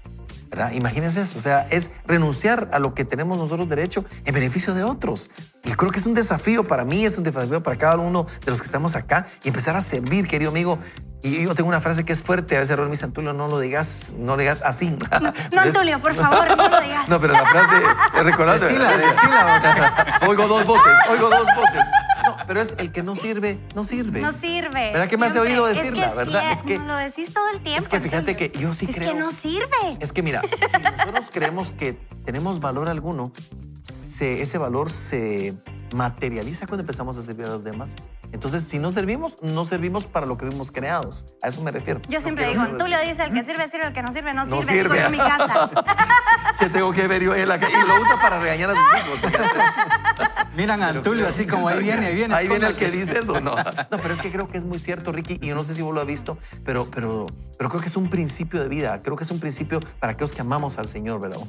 [0.54, 0.72] ¿Verdad?
[0.74, 4.84] Imagínense eso, o sea, es renunciar a lo que tenemos nosotros derecho en beneficio de
[4.84, 5.32] otros.
[5.64, 8.52] Y creo que es un desafío para mí, es un desafío para cada uno de
[8.52, 10.78] los que estamos acá y empezar a servir, querido amigo.
[11.24, 13.48] Y yo tengo una frase que es fuerte, a veces Raúl me dice, Antulio, no
[13.48, 14.96] lo digas, no lo digas así.
[15.52, 17.08] No, Antulio, por favor, no lo digas.
[17.10, 17.82] No, pero la frase,
[18.24, 18.66] recordando.
[18.68, 21.84] Decila, decila, oigo dos voces, oigo dos voces.
[22.24, 24.22] No, pero es el que no sirve, no sirve.
[24.22, 24.92] No sirve.
[24.92, 26.52] ¿Verdad que me has oído Es que decirla, sí, verdad?
[26.52, 27.82] es Es que- no, lo decís todo el tiempo.
[27.82, 29.14] Es que fíjate que yo sí es creo.
[29.14, 29.98] que no sirve.
[30.00, 31.94] Es que mira, si nosotros creemos que
[32.26, 33.32] tenemos valor alguno,
[33.82, 35.56] se- ese valor se
[35.94, 37.96] materializa cuando empezamos a servir a los demás.
[38.32, 41.26] Entonces, si no servimos, no servimos para lo que fuimos creados.
[41.42, 42.02] A eso me refiero.
[42.10, 43.10] Yo No siempre digo, ser Tulio así.
[43.10, 44.74] dice, el que sirve, sirve, el que no sirve, no, No sirve.
[44.74, 44.96] sirve.
[44.96, 45.70] Digo yo en mi casa.
[46.60, 47.74] Que tengo que ver yo en la calle.
[47.78, 49.34] Y lo usa para regañar a sus hijos.
[50.56, 52.36] Miran a Antulio así como ahí viene, ahí viene.
[52.36, 53.56] Ahí viene el que dice eso, no.
[53.92, 55.82] No, pero es que creo que es muy cierto, Ricky, y yo no sé si
[55.82, 57.26] vos lo has visto, pero, pero,
[57.58, 59.02] pero creo que es un principio de vida.
[59.04, 61.40] Creo que es un principio para aquellos que amamos al Señor, ¿verdad?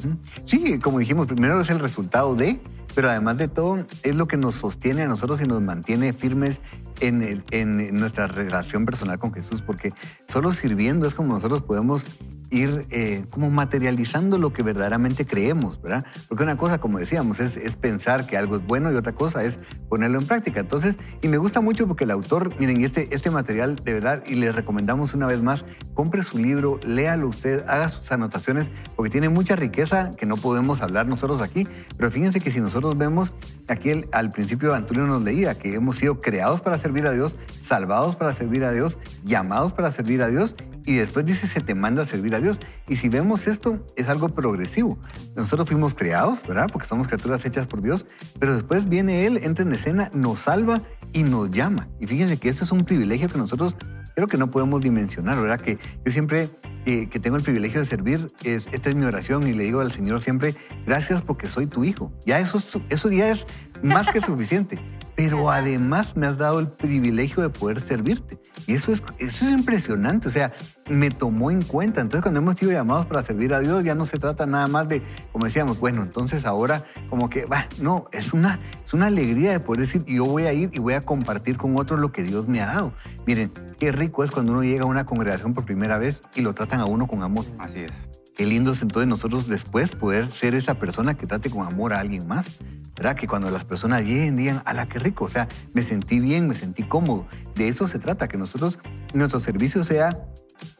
[0.46, 2.60] Sí, como dijimos, primero es el resultado de,
[2.94, 6.60] pero además de todo es lo que nos sostiene a nosotros y nos mantiene firmes
[7.00, 9.92] en, en nuestra relación personal con Jesús, porque
[10.28, 12.04] solo sirviendo es como nosotros podemos
[12.50, 16.04] ir eh, como materializando lo que verdaderamente creemos, ¿verdad?
[16.28, 19.58] Porque una cosa, como decíamos, es, pensar que algo es bueno y otra cosa es
[19.88, 20.60] ponerlo en práctica.
[20.60, 24.36] Entonces, y me gusta mucho porque el autor, miren, este, este material de verdad, y
[24.36, 25.64] les recomendamos una vez más,
[25.94, 30.80] compre su libro, léalo usted, haga sus anotaciones, porque tiene mucha riqueza que no podemos
[30.80, 31.66] hablar nosotros aquí.
[31.96, 33.32] Pero fíjense que si nosotros vemos,
[33.68, 38.16] aquí al principio Antonio nos leía que hemos sido creados para servir a Dios, salvados
[38.16, 40.54] para servir a Dios, llamados para servir a Dios,
[40.86, 42.60] y después dice se te manda a servir a Dios.
[42.88, 44.98] Y si vemos esto, es algo progresivo.
[45.36, 46.68] Nosotros fuimos creados, ¿verdad?
[46.72, 48.06] Porque somos criaturas hechas por Dios,
[48.38, 50.82] pero después viene Él, entra en escena, nos salva
[51.12, 51.88] y nos llama.
[52.00, 53.76] Y fíjense que esto es un privilegio que nosotros
[54.14, 55.60] creo que no podemos dimensionar, ¿verdad?
[55.60, 56.48] Que yo siempre
[56.86, 59.80] eh, que tengo el privilegio de servir, es, esta es mi oración y le digo
[59.80, 60.54] al Señor siempre,
[60.86, 62.12] gracias porque soy tu hijo.
[62.26, 63.46] Ya eso, eso ya es
[63.82, 64.78] más que suficiente.
[65.16, 68.38] Pero además me has dado el privilegio de poder servirte.
[68.66, 70.28] Y eso es, eso es impresionante.
[70.28, 70.52] O sea,
[70.88, 72.00] me tomó en cuenta.
[72.00, 74.88] Entonces, cuando hemos sido llamados para servir a Dios, ya no se trata nada más
[74.88, 75.02] de,
[75.32, 79.60] como decíamos, bueno, entonces ahora como que, va, no, es una, es una alegría de
[79.60, 82.48] poder decir, yo voy a ir y voy a compartir con otros lo que Dios
[82.48, 82.92] me ha dado.
[83.26, 86.54] Miren, qué rico es cuando uno llega a una congregación por primera vez y lo
[86.54, 87.44] tratan a uno con amor.
[87.58, 88.08] Así es.
[88.34, 92.00] Qué lindo es entonces nosotros después poder ser esa persona que trate con amor a
[92.00, 92.58] alguien más.
[92.96, 93.16] ¿Verdad?
[93.16, 95.24] Que cuando las personas lleguen digan, ala, qué rico.
[95.24, 97.26] O sea, me sentí bien, me sentí cómodo.
[97.56, 98.78] De eso se trata, que nosotros,
[99.12, 100.16] nuestro servicio sea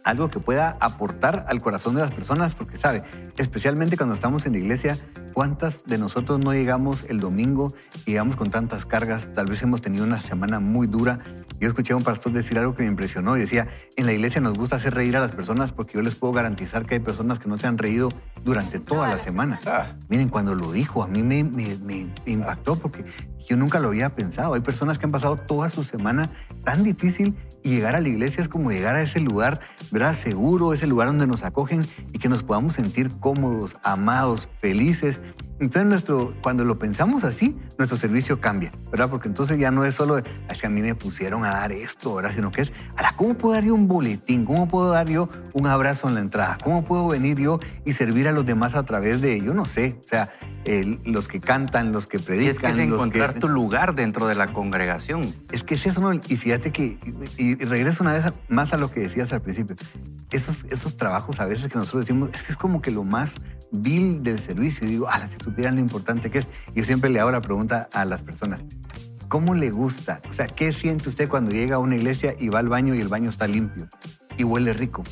[0.04, 3.02] algo que pueda aportar al corazón de las personas, porque sabe,
[3.36, 4.98] especialmente cuando estamos en la iglesia,
[5.32, 7.74] ¿cuántas de nosotros no llegamos el domingo
[8.06, 9.32] y llegamos con tantas cargas?
[9.32, 11.20] Tal vez hemos tenido una semana muy dura.
[11.60, 14.40] Yo escuché a un pastor decir algo que me impresionó y decía, en la iglesia
[14.40, 17.38] nos gusta hacer reír a las personas porque yo les puedo garantizar que hay personas
[17.38, 18.10] que no se han reído
[18.44, 19.60] durante toda la semana.
[19.66, 19.94] Ah.
[20.08, 23.04] Miren, cuando lo dijo, a mí me, me- me impactó porque
[23.48, 24.54] yo nunca lo había pensado.
[24.54, 26.30] Hay personas que han pasado toda su semana
[26.64, 27.34] tan difícil
[27.64, 29.58] y llegar a la iglesia es como llegar a ese lugar,
[29.90, 30.14] ¿verdad?
[30.14, 35.20] Seguro, ese lugar donde nos acogen y que nos podamos sentir cómodos, amados, felices.
[35.60, 39.08] Entonces, nuestro, cuando lo pensamos así, nuestro servicio cambia, ¿verdad?
[39.08, 42.14] Porque entonces ya no es solo, es que a mí me pusieron a dar esto,
[42.14, 42.32] ¿verdad?
[42.34, 42.72] Sino que es,
[43.16, 44.44] ¿cómo puedo dar yo un boletín?
[44.44, 46.58] ¿Cómo puedo dar yo un abrazo en la entrada?
[46.62, 49.96] ¿Cómo puedo venir yo y servir a los demás a través de, yo no sé,
[50.04, 50.30] o sea,
[51.04, 53.40] los que cantan, los que Y predican, es que es encontrar que...
[53.40, 55.34] tu lugar dentro de la congregación.
[55.52, 56.12] Es que es eso, ¿no?
[56.14, 56.98] Y fíjate que,
[57.36, 59.76] y, y regreso una vez más a lo que decías al principio,
[60.30, 63.36] esos, esos trabajos a veces que nosotros decimos, es que es como que lo más
[63.70, 64.86] vil del servicio.
[64.86, 66.48] Y digo, ah, si supieran lo importante que es.
[66.74, 68.60] Yo siempre le hago la pregunta a las personas,
[69.28, 70.20] ¿cómo le gusta?
[70.28, 73.00] O sea, ¿qué siente usted cuando llega a una iglesia y va al baño y
[73.00, 73.88] el baño está limpio
[74.36, 75.02] y huele rico?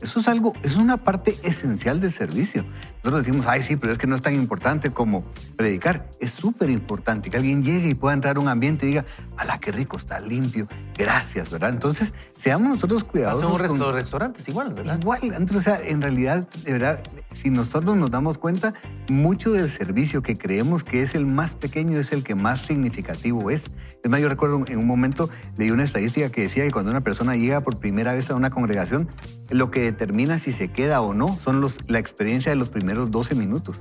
[0.00, 2.64] Eso es algo, es una parte esencial del servicio.
[3.04, 5.24] Nosotros decimos, ay, sí, pero es que no es tan importante como
[5.56, 6.08] predicar.
[6.20, 9.04] Es súper importante que alguien llegue y pueda entrar a un ambiente y diga,
[9.36, 11.70] ala, qué rico, está limpio, gracias, ¿verdad?
[11.70, 13.50] Entonces, seamos nosotros cuidadosos.
[13.50, 14.98] Con- resto- restaurantes igual, ¿verdad?
[15.00, 17.02] Igual, entonces, o sea, en realidad, de verdad,
[17.34, 18.74] si nosotros nos damos cuenta,
[19.08, 23.50] mucho del servicio que creemos que es el más pequeño es el que más significativo
[23.50, 23.72] es.
[24.04, 27.00] Es más, yo recuerdo en un momento leí una estadística que decía que cuando una
[27.00, 29.08] persona llega por primera vez a una congregación,
[29.50, 32.91] lo que determina si se queda o no son los, la experiencia de los primeros
[32.94, 33.78] 12 minutos.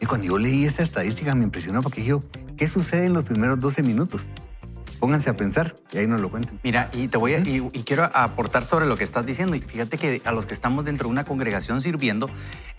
[0.00, 2.18] Y cuando yo leí esa estadística me impresionó porque dije,
[2.56, 4.22] ¿qué sucede en los primeros 12 minutos?
[5.00, 6.58] Pónganse a pensar y ahí nos lo cuentan.
[6.62, 9.54] Mira, y te voy a, y, y quiero aportar sobre lo que estás diciendo.
[9.56, 12.28] Y fíjate que a los que estamos dentro de una congregación sirviendo,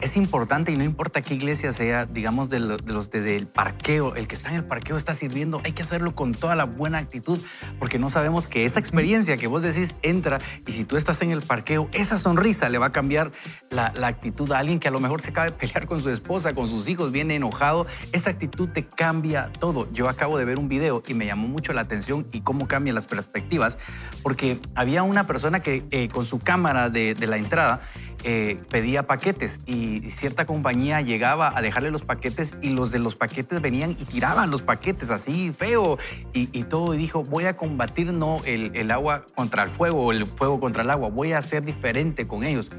[0.02, 3.48] es importante y no importa qué iglesia sea, digamos, de, lo- de los de- del
[3.48, 6.66] parqueo, el que está en el parqueo está sirviendo, hay que hacerlo con toda la
[6.66, 7.40] buena actitud,
[7.80, 11.32] porque no sabemos que esa experiencia que vos decís entra y si tú estás en
[11.32, 13.32] el parqueo, esa sonrisa le va a cambiar
[13.70, 16.10] la, la actitud a alguien que a lo mejor se acaba de pelear con su
[16.10, 17.86] esposa, con sus hijos, viene enojado.
[18.12, 19.90] Esa actitud te cambia todo.
[19.92, 22.95] Yo acabo de ver un video y me llamó mucho la atención y cómo cambian
[22.95, 23.78] las perspectivas,
[24.24, 27.82] porque había una persona que eh, con su cámara de, la entrada
[28.24, 33.16] eh, pedía paquetes y cierta compañía llegaba a dejarle los paquetes y los de los
[33.16, 35.97] paquetes venían y tiraban los paquetes así feo
[36.34, 40.05] y, y todo y dijo voy a combatir no el, el agua contra el fuego
[40.05, 42.72] o el fuego contra el agua, voy a ser diferente con ellos.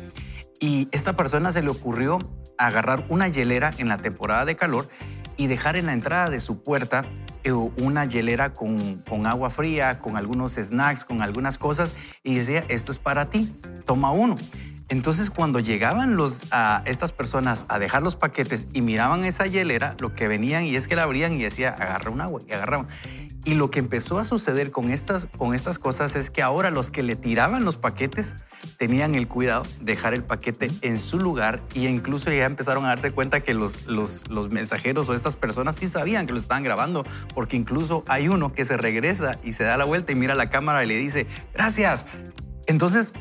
[0.58, 2.18] Y esta persona se le ocurrió
[2.58, 4.88] agarrar una hielera en la temporada de calor
[5.40, 7.06] y dejar en la entrada de su puerta
[7.44, 12.66] eh, una hielera con, con agua fría, con algunos snacks, con algunas cosas y decía,
[12.68, 13.50] esto es para ti,
[13.86, 14.36] toma uno.
[14.90, 19.96] Entonces, cuando llegaban los, a estas personas a dejar los paquetes y miraban esa hielera,
[19.98, 22.88] lo que venían y es que la abrían y decía, agarra un agua y agarraban.
[23.44, 26.90] Y lo que empezó a suceder con estas, con estas cosas es que ahora los
[26.90, 28.34] que le tiraban los paquetes
[28.76, 32.88] tenían el cuidado de dejar el paquete en su lugar y incluso ya empezaron a
[32.88, 36.62] darse cuenta que los, los, los mensajeros o estas personas sí sabían que lo estaban
[36.62, 40.34] grabando, porque incluso hay uno que se regresa y se da la vuelta y mira
[40.34, 42.04] la cámara y le dice, gracias.
[42.66, 43.14] Entonces,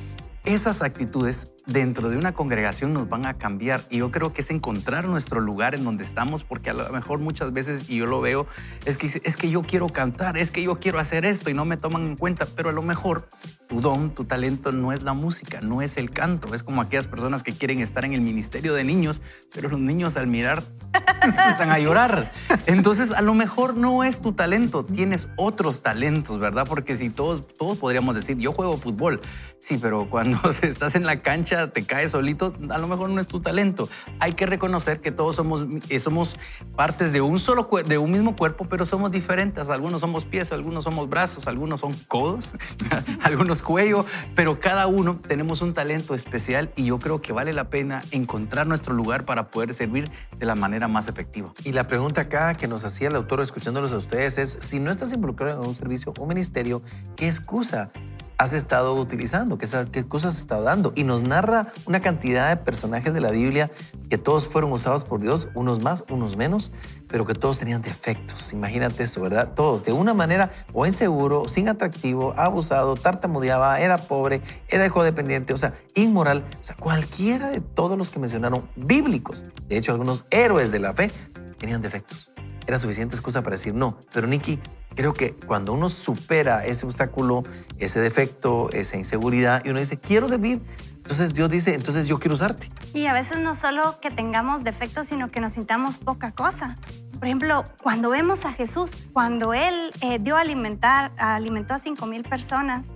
[0.43, 4.49] esas actitudes dentro de una congregación nos van a cambiar y yo creo que es
[4.49, 8.21] encontrar nuestro lugar en donde estamos porque a lo mejor muchas veces y yo lo
[8.21, 8.47] veo
[8.85, 11.65] es que es que yo quiero cantar, es que yo quiero hacer esto y no
[11.65, 13.27] me toman en cuenta, pero a lo mejor
[13.67, 17.07] tu don, tu talento no es la música, no es el canto, es como aquellas
[17.07, 19.21] personas que quieren estar en el ministerio de niños,
[19.53, 20.63] pero los niños al mirar
[21.21, 22.31] empiezan a llorar.
[22.65, 26.65] Entonces, a lo mejor no es tu talento, tienes otros talentos, ¿verdad?
[26.67, 29.21] Porque si todos, todos podríamos decir, yo juego fútbol,
[29.59, 33.27] sí, pero cuando estás en la cancha te caes solito, a lo mejor no es
[33.27, 33.89] tu talento.
[34.19, 36.37] Hay que reconocer que todos somos, eh, somos
[36.75, 39.69] partes de un solo de un mismo cuerpo, pero somos diferentes.
[39.69, 42.55] Algunos somos pies, algunos somos brazos, algunos son codos,
[43.21, 44.05] algunos cuello,
[44.35, 48.67] pero cada uno tenemos un talento especial y yo creo que vale la pena encontrar
[48.67, 51.51] nuestro lugar para poder servir de la manera más efectiva.
[51.63, 54.91] Y la pregunta acá que nos hacía el autor escuchándolos a ustedes es, si no
[54.91, 56.81] estás involucrado en un servicio o ministerio,
[57.15, 57.91] ¿qué excusa
[58.39, 59.57] has estado utilizando?
[59.57, 60.93] ¿Qué, qué excusas has estado dando?
[60.95, 63.69] Y nos narra una cantidad de personajes de la Biblia
[64.09, 66.71] que todos fueron usados por Dios, unos más, unos menos,
[67.09, 68.53] pero que todos tenían defectos.
[68.53, 69.53] Imagínate eso, ¿verdad?
[69.55, 75.57] Todos, de una manera o inseguro, sin atractivo, abusado, tartamudeaba, era pobre, era codependiente, o
[75.57, 76.45] sea, inmoral.
[76.61, 80.93] O sea, cualquiera de todos los que mencionaron bíblicos, de hecho, algunos héroes de la
[80.93, 81.11] fe,
[81.57, 82.31] tenían defectos.
[82.69, 83.97] Era suficiente excusa para decir no.
[84.13, 84.59] Pero Nicky,
[84.93, 87.41] creo que cuando uno supera ese obstáculo,
[87.79, 90.61] ese defecto, esa inseguridad, y uno dice, quiero servir,
[90.97, 92.69] entonces Dios dice, entonces yo quiero usarte.
[92.93, 96.75] Y a veces no solo que tengamos defectos, sino que nos sintamos poca cosa.
[97.13, 102.21] Por ejemplo, cuando vemos a Jesús, cuando Él eh, dio alimentar, alimentó a 5 mil
[102.21, 102.91] personas,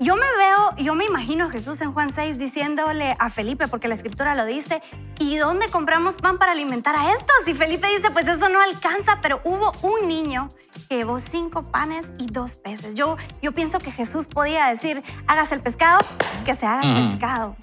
[0.00, 3.88] yo me veo, yo me imagino a Jesús en Juan 6 diciéndole a Felipe, porque
[3.88, 4.82] la escritura lo dice,
[5.18, 7.36] ¿y dónde compramos pan para alimentar a estos?
[7.46, 10.48] Y Felipe dice, pues eso no alcanza, pero hubo un niño
[10.88, 12.94] que llevó cinco panes y dos peces.
[12.94, 16.00] Yo, yo pienso que Jesús podía decir, hágase el pescado,
[16.44, 17.10] que se haga el Ujú.
[17.10, 17.56] pescado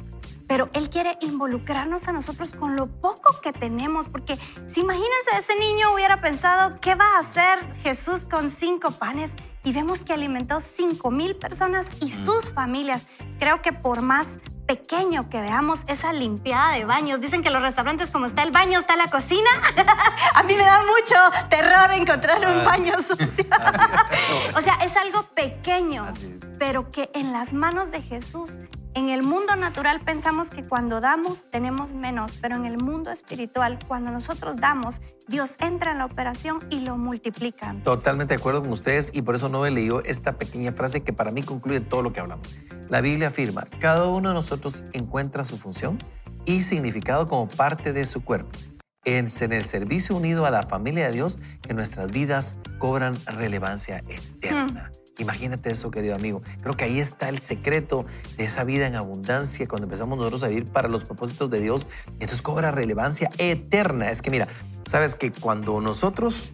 [0.51, 4.37] pero Él quiere involucrarnos a nosotros con lo poco que tenemos, porque
[4.67, 9.31] si imagínense, ese niño hubiera pensado, ¿qué va a hacer Jesús con cinco panes?
[9.63, 13.07] Y vemos que alimentó cinco mil personas y sus familias.
[13.39, 18.11] Creo que por más pequeño que veamos esa limpiada de baños, dicen que los restaurantes
[18.11, 19.49] como está el baño, está la cocina.
[20.35, 21.15] a mí me da mucho
[21.49, 23.45] terror encontrar un baño sucio.
[24.57, 26.11] o sea, es algo pequeño,
[26.59, 28.59] pero que en las manos de Jesús,
[28.93, 33.79] en el mundo natural pensamos que cuando damos tenemos menos, pero en el mundo espiritual,
[33.87, 37.73] cuando nosotros damos, Dios entra en la operación y lo multiplica.
[37.83, 41.13] Totalmente de acuerdo con ustedes y por eso no he leído esta pequeña frase que
[41.13, 42.53] para mí concluye todo lo que hablamos.
[42.89, 45.97] La Biblia afirma, cada uno de nosotros encuentra su función
[46.45, 48.59] y significado como parte de su cuerpo.
[49.03, 54.03] Es en el servicio unido a la familia de Dios que nuestras vidas cobran relevancia
[54.07, 54.91] eterna.
[55.17, 56.41] Imagínate eso, querido amigo.
[56.61, 58.05] Creo que ahí está el secreto
[58.37, 61.85] de esa vida en abundancia cuando empezamos nosotros a vivir para los propósitos de Dios.
[62.07, 64.09] Y entonces cobra relevancia eterna.
[64.09, 64.47] Es que mira,
[64.85, 66.53] sabes que cuando nosotros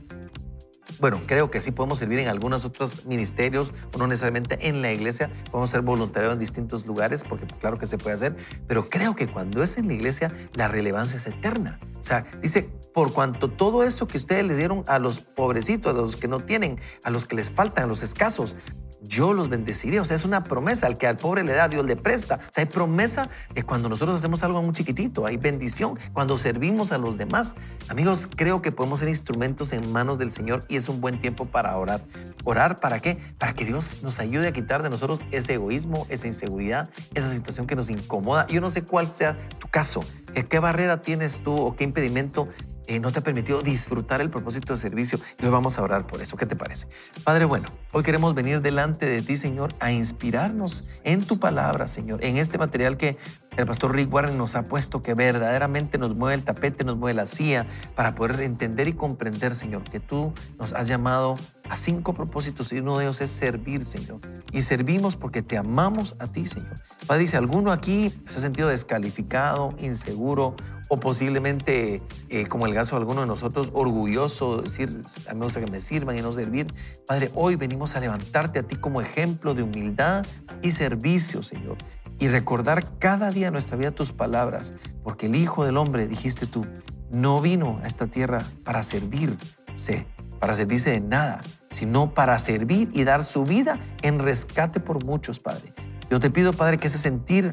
[1.00, 4.92] bueno, creo que sí podemos servir en algunos otros ministerios, o no necesariamente en la
[4.92, 8.36] iglesia, podemos ser voluntarios en distintos lugares, porque claro que se puede hacer,
[8.68, 11.80] pero creo que cuando es en la iglesia, la relevancia es eterna.
[12.00, 15.96] O sea, dice, por cuanto todo eso que ustedes les dieron a los pobrecitos, a
[15.96, 18.56] los que no tienen, a los que les faltan, a los escasos,
[19.02, 20.00] yo los bendeciré.
[20.00, 20.88] O sea, es una promesa.
[20.88, 22.36] Al que al pobre le da, Dios le presta.
[22.36, 25.26] O sea, hay promesa de cuando nosotros hacemos algo muy chiquitito.
[25.26, 27.56] Hay bendición cuando servimos a los demás.
[27.90, 31.46] Amigos, creo que podemos ser instrumentos en manos del Señor y es un buen tiempo
[31.46, 32.04] para orar.
[32.44, 33.18] ¿Orar para qué?
[33.38, 37.68] Para que Dios nos ayude a quitar de nosotros ese egoísmo, esa inseguridad, esa situación
[37.68, 38.48] que nos incomoda.
[38.48, 40.02] Yo no sé cuál sea tu caso.
[40.46, 42.48] ¿Qué barrera tienes tú o qué impedimento
[42.88, 45.20] eh, no te ha permitido disfrutar el propósito de servicio.
[45.40, 46.38] Y hoy vamos a orar por eso.
[46.38, 46.88] ¿Qué te parece?
[47.26, 52.24] Padre, bueno, hoy queremos venir delante de ti, Señor, a inspirarnos en tu palabra, Señor,
[52.24, 53.18] en este material que
[53.58, 57.16] el pastor Rick Warren nos ha puesto que verdaderamente nos mueve el tapete, nos mueve
[57.16, 61.36] la silla para poder entender y comprender, Señor, que tú nos has llamado
[61.70, 64.20] a cinco propósitos y uno de ellos es servir, Señor.
[64.52, 66.76] Y servimos porque te amamos a ti, Señor.
[67.08, 70.56] Padre, si alguno aquí se ha sentido descalificado, inseguro
[70.90, 75.46] o posiblemente, eh, como el caso de alguno de nosotros, orgulloso, decir, a mí me
[75.46, 76.74] gusta que me sirvan y no servir.
[77.06, 80.26] Padre, hoy venimos a levantarte a ti como ejemplo de humildad
[80.62, 81.78] y servicio, Señor.
[82.20, 86.48] Y recordar cada día en nuestra vida tus palabras, porque el Hijo del Hombre, dijiste
[86.48, 86.66] tú,
[87.12, 90.08] no vino a esta tierra para servirse,
[90.40, 95.40] para servirse de nada, sino para servir y dar su vida en rescate por muchos,
[95.40, 95.74] Padre.
[96.10, 97.52] Yo te pido, Padre, que ese sentir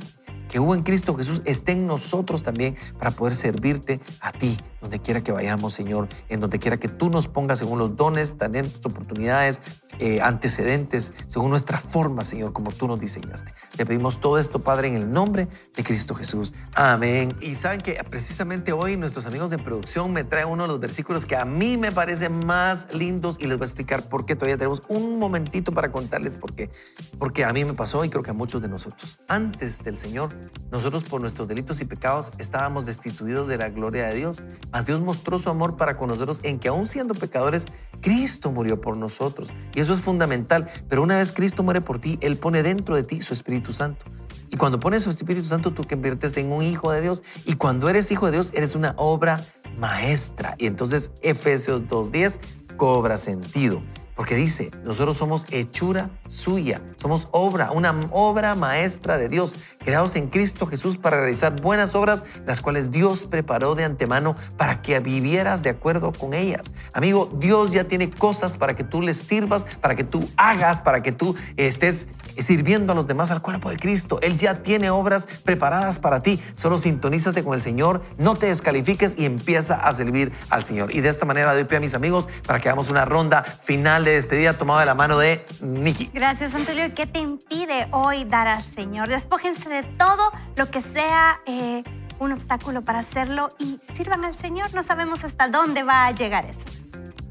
[0.48, 5.00] que hubo en Cristo Jesús esté en nosotros también para poder servirte a ti, donde
[5.00, 8.84] quiera que vayamos, Señor, en donde quiera que tú nos pongas según los dones, talentos,
[8.84, 9.58] oportunidades,
[9.98, 13.54] eh, antecedentes, según nuestra forma, Señor, como tú nos diseñaste.
[13.76, 16.52] Te pedimos todo esto, Padre, en el nombre de Cristo Jesús.
[16.74, 17.34] Amén.
[17.40, 21.24] Y saben que precisamente hoy nuestros amigos de producción me traen uno de los versículos
[21.24, 24.36] que a mí me parecen más lindos y les voy a explicar por qué.
[24.36, 26.70] Todavía tenemos un momentito para contarles por qué.
[27.18, 29.18] Porque a mí me pasó y creo que a muchos de nosotros.
[29.28, 30.28] Antes del Señor,
[30.70, 34.44] nosotros por nuestros delitos y pecados estábamos destituidos de la gloria de Dios.
[34.74, 37.64] Mas Dios mostró su amor para con nosotros en que aún siendo pecadores,
[38.00, 39.54] Cristo murió por nosotros.
[39.72, 40.68] Y eso es fundamental.
[40.88, 44.04] Pero una vez Cristo muere por ti, Él pone dentro de ti su Espíritu Santo.
[44.50, 47.22] Y cuando pones su Espíritu Santo, tú te conviertes en un hijo de Dios.
[47.46, 49.44] Y cuando eres hijo de Dios, eres una obra
[49.78, 50.56] maestra.
[50.58, 52.40] Y entonces Efesios 2.10
[52.76, 53.80] cobra sentido.
[54.16, 60.28] Porque dice, nosotros somos hechura suya, somos obra, una obra maestra de Dios, creados en
[60.28, 65.62] Cristo Jesús para realizar buenas obras, las cuales Dios preparó de antemano para que vivieras
[65.62, 66.72] de acuerdo con ellas.
[66.92, 71.02] Amigo, Dios ya tiene cosas para que tú les sirvas, para que tú hagas, para
[71.02, 72.06] que tú estés
[72.36, 74.18] sirviendo a los demás al cuerpo de Cristo.
[74.22, 76.40] Él ya tiene obras preparadas para ti.
[76.54, 80.94] Solo sintonízate con el Señor, no te descalifiques y empieza a servir al Señor.
[80.94, 84.03] Y de esta manera doy pie a mis amigos para que hagamos una ronda final
[84.04, 86.10] de despedida tomado de la mano de Nicky.
[86.12, 86.84] Gracias, Antonio.
[86.94, 89.08] ¿Qué te impide hoy dar al Señor?
[89.08, 91.82] Despójense de todo lo que sea eh,
[92.18, 94.72] un obstáculo para hacerlo y sirvan al Señor.
[94.74, 96.83] No sabemos hasta dónde va a llegar eso.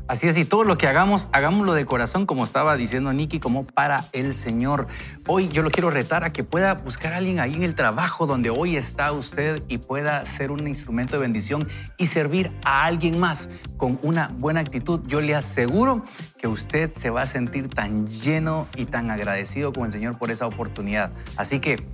[0.05, 3.65] Así es, y todo lo que hagamos, hagámoslo de corazón, como estaba diciendo Nicky, como
[3.65, 4.87] para el Señor.
[5.27, 8.27] Hoy yo lo quiero retar a que pueda buscar a alguien ahí en el trabajo
[8.27, 13.17] donde hoy está usted y pueda ser un instrumento de bendición y servir a alguien
[13.17, 14.99] más con una buena actitud.
[15.07, 16.03] Yo le aseguro
[16.37, 20.31] que usted se va a sentir tan lleno y tan agradecido con el Señor por
[20.31, 21.13] esa oportunidad.
[21.37, 21.87] Así que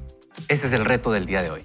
[0.47, 1.61] ese es el reto del día de hoy.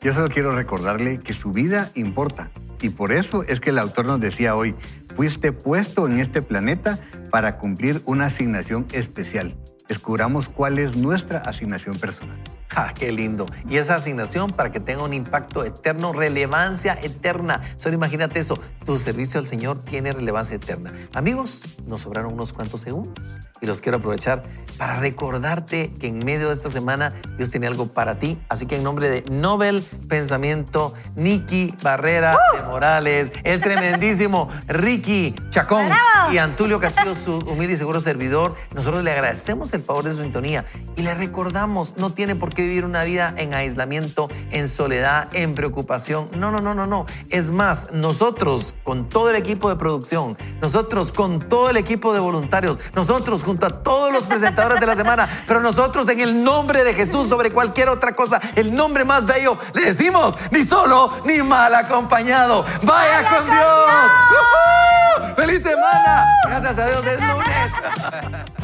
[0.00, 2.50] Yo solo quiero recordarle que su vida importa.
[2.82, 4.74] Y por eso es que el autor nos decía hoy,
[5.14, 6.98] fuiste puesto en este planeta
[7.30, 9.56] para cumplir una asignación especial.
[9.88, 12.38] Descubramos cuál es nuestra asignación personal.
[12.76, 13.46] ¡Ah, qué lindo!
[13.68, 17.60] Y esa asignación para que tenga un impacto eterno, relevancia eterna.
[17.76, 20.92] Solo imagínate eso, tu servicio al Señor tiene relevancia eterna.
[21.12, 24.42] Amigos, nos sobraron unos cuantos segundos y los quiero aprovechar
[24.76, 28.40] para recordarte que en medio de esta semana Dios tiene algo para ti.
[28.48, 35.86] Así que en nombre de Nobel Pensamiento, Nicky Barrera de Morales, el tremendísimo Ricky Chacón
[36.32, 40.22] y Antulio Castillo, su humilde y seguro servidor, nosotros le agradecemos el favor de su
[40.22, 40.64] sintonía
[40.96, 45.54] y le recordamos, no tiene por qué vivir una vida en aislamiento, en soledad, en
[45.54, 46.28] preocupación.
[46.36, 47.06] No, no, no, no, no.
[47.30, 52.20] Es más, nosotros con todo el equipo de producción, nosotros con todo el equipo de
[52.20, 56.84] voluntarios, nosotros junto a todos los presentadores de la semana, pero nosotros en el nombre
[56.84, 61.42] de Jesús sobre cualquier otra cosa, el nombre más bello, le decimos ni solo ni
[61.42, 62.64] mal acompañado.
[62.82, 65.34] Vaya, con, Dios.
[65.36, 66.24] ¡Feliz semana!
[66.46, 68.54] Gracias a Dios es lunes.